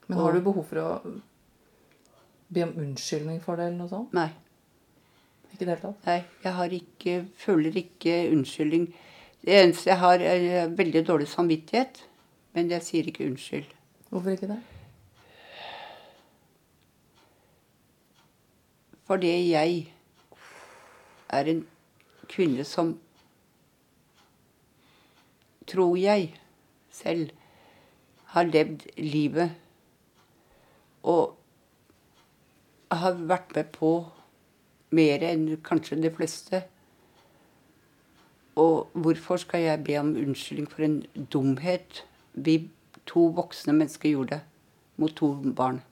Men 0.08 0.18
har 0.18 0.32
du 0.32 0.40
behov 0.40 0.64
for 0.70 0.80
å 0.80 0.90
be 2.48 2.64
om 2.64 2.76
unnskyldning 2.80 3.42
for 3.44 3.60
det, 3.60 3.68
eller 3.68 3.82
noe 3.82 3.90
sånt? 3.92 4.14
Nei, 4.16 4.30
Ikke 5.52 5.62
i 5.62 5.66
det 5.66 5.74
hele 5.74 5.82
tatt? 5.82 6.06
nei 6.06 6.18
jeg 6.44 6.52
har 6.56 6.74
ikke, 6.78 7.18
føler 7.36 7.76
ikke 7.76 8.14
unnskyldning. 8.32 8.88
Det 9.44 9.54
eneste 9.62 9.90
jeg 9.90 10.00
har, 10.00 10.20
er 10.20 10.72
veldig 10.76 11.04
dårlig 11.06 11.28
samvittighet. 11.28 12.02
Men 12.56 12.70
jeg 12.72 12.82
sier 12.82 13.06
ikke 13.06 13.26
unnskyld. 13.28 13.68
Hvorfor 14.08 14.30
ikke 14.32 14.48
det? 14.48 14.58
Fordi 19.08 19.50
jeg 19.50 19.92
er 21.28 21.52
en 21.52 21.66
kvinne 22.28 22.64
som 22.64 22.96
Tror 25.68 25.98
jeg 26.00 26.30
selv 26.90 27.30
har 28.32 28.46
levd 28.48 28.86
livet 28.96 29.50
og 31.08 31.36
har 32.92 33.20
vært 33.28 33.54
med 33.56 33.70
på 33.74 33.92
mer 34.96 35.24
enn 35.24 35.48
kanskje 35.64 36.00
de 36.02 36.10
fleste. 36.12 36.62
Og 38.58 38.88
hvorfor 38.92 39.40
skal 39.40 39.66
jeg 39.66 39.84
be 39.86 39.98
om 40.00 40.14
unnskyldning 40.18 40.70
for 40.70 40.84
en 40.84 41.02
dumhet 41.32 42.02
vi 42.34 42.60
to 43.06 43.28
voksne 43.36 43.76
mennesker 43.76 44.12
gjorde 44.12 44.40
mot 44.96 45.14
to 45.16 45.32
barn? 45.56 45.82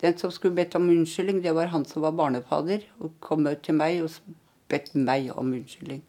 Den 0.00 0.18
som 0.18 0.30
skulle 0.30 0.54
bedt 0.54 0.76
om 0.76 0.90
unnskyldning, 0.92 1.40
det 1.42 1.54
var 1.56 1.72
han 1.72 1.84
som 1.84 2.04
var 2.04 2.12
barnefader, 2.12 2.84
og 3.00 3.16
kom 3.20 3.48
til 3.62 3.74
meg 3.74 4.02
og 4.04 4.10
bedt 4.68 4.94
meg 4.94 5.30
om 5.32 5.54
unnskyldning. 5.56 6.04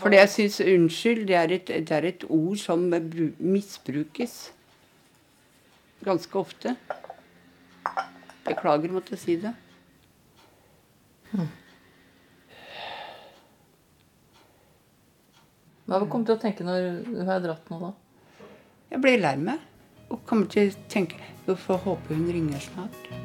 For 0.00 0.14
jeg 0.14 0.28
syns 0.32 0.60
unnskyld, 0.60 1.26
det 1.28 1.36
er, 1.36 1.50
et, 1.52 1.66
det 1.66 1.92
er 1.92 2.06
et 2.08 2.24
ord 2.32 2.56
som 2.56 2.86
misbrukes 3.38 4.53
ganske 6.04 6.38
ofte. 6.38 6.74
Beklager 8.44 8.92
å 8.92 8.98
måtte 8.98 9.18
si 9.20 9.36
det. 9.40 9.54
Hva 15.84 16.00
kom 16.08 16.24
du 16.24 16.30
til 16.30 16.36
å 16.38 16.40
tenke 16.40 16.64
når 16.64 17.04
du 17.08 17.22
har 17.28 17.42
dratt 17.44 17.68
nå, 17.72 17.80
da? 17.82 17.92
Jeg 18.92 19.02
blir 19.04 19.20
lei 19.20 19.36
meg 19.40 20.12
og 20.12 20.22
kommer 20.28 20.48
til 20.52 20.70
å 20.70 20.88
tenke 20.92 21.20
Hvorfor 21.44 21.76
håper 21.84 22.16
hun 22.16 22.30
ringer 22.32 22.62
snart. 22.64 23.23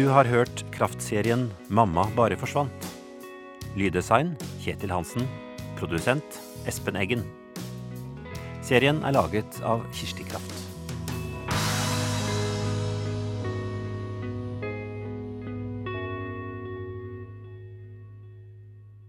Du 0.00 0.06
har 0.08 0.24
hørt 0.24 0.62
kraftserien 0.72 1.42
Mamma 1.68 2.06
bare 2.16 2.36
forsvant. 2.40 2.84
Lyddesign 3.76 4.30
Kjetil 4.62 4.94
Hansen. 4.94 5.26
Produsent 5.76 6.38
Espen 6.70 6.96
Eggen. 6.96 7.20
Serien 8.64 9.02
er 9.04 9.12
laget 9.12 9.58
av 9.60 9.82
Kirsti 9.92 10.24
Kraft. 10.24 10.54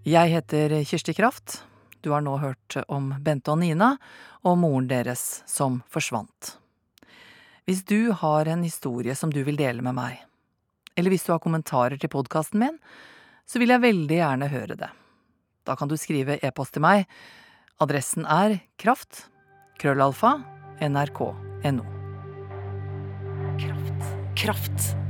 Jeg 0.04 0.34
heter 0.34 0.76
Kirsti 0.90 1.16
Kraft. 1.16 1.62
Du 2.04 2.10
har 2.12 2.26
nå 2.26 2.34
hørt 2.42 2.76
om 2.90 3.14
Bente 3.24 3.54
og 3.54 3.62
Nina 3.62 3.94
og 4.44 4.60
moren 4.66 4.92
deres 4.92 5.46
som 5.48 5.80
forsvant. 5.88 6.58
Hvis 7.64 7.86
du 7.88 8.12
har 8.12 8.52
en 8.52 8.68
historie 8.68 9.16
som 9.16 9.32
du 9.32 9.40
vil 9.48 9.56
dele 9.56 9.88
med 9.88 9.96
meg, 9.96 10.20
eller 10.98 11.14
hvis 11.14 11.26
du 11.28 11.34
har 11.34 11.44
kommentarer 11.44 12.00
til 12.00 12.12
podkasten 12.12 12.62
min, 12.62 12.80
så 13.48 13.60
vil 13.62 13.74
jeg 13.74 13.84
veldig 13.84 14.18
gjerne 14.20 14.52
høre 14.52 14.78
det. 14.80 14.92
Da 15.68 15.76
kan 15.78 15.92
du 15.92 15.98
skrive 16.00 16.40
e-post 16.42 16.76
til 16.78 16.86
meg. 16.86 17.06
Adressen 17.82 18.26
er 18.26 18.60
kraft. 18.82 19.28
Krøllalfa. 19.82 20.38
nrk.no. 20.82 21.86
Kraft. 23.62 24.10
Kraft. 24.36 25.01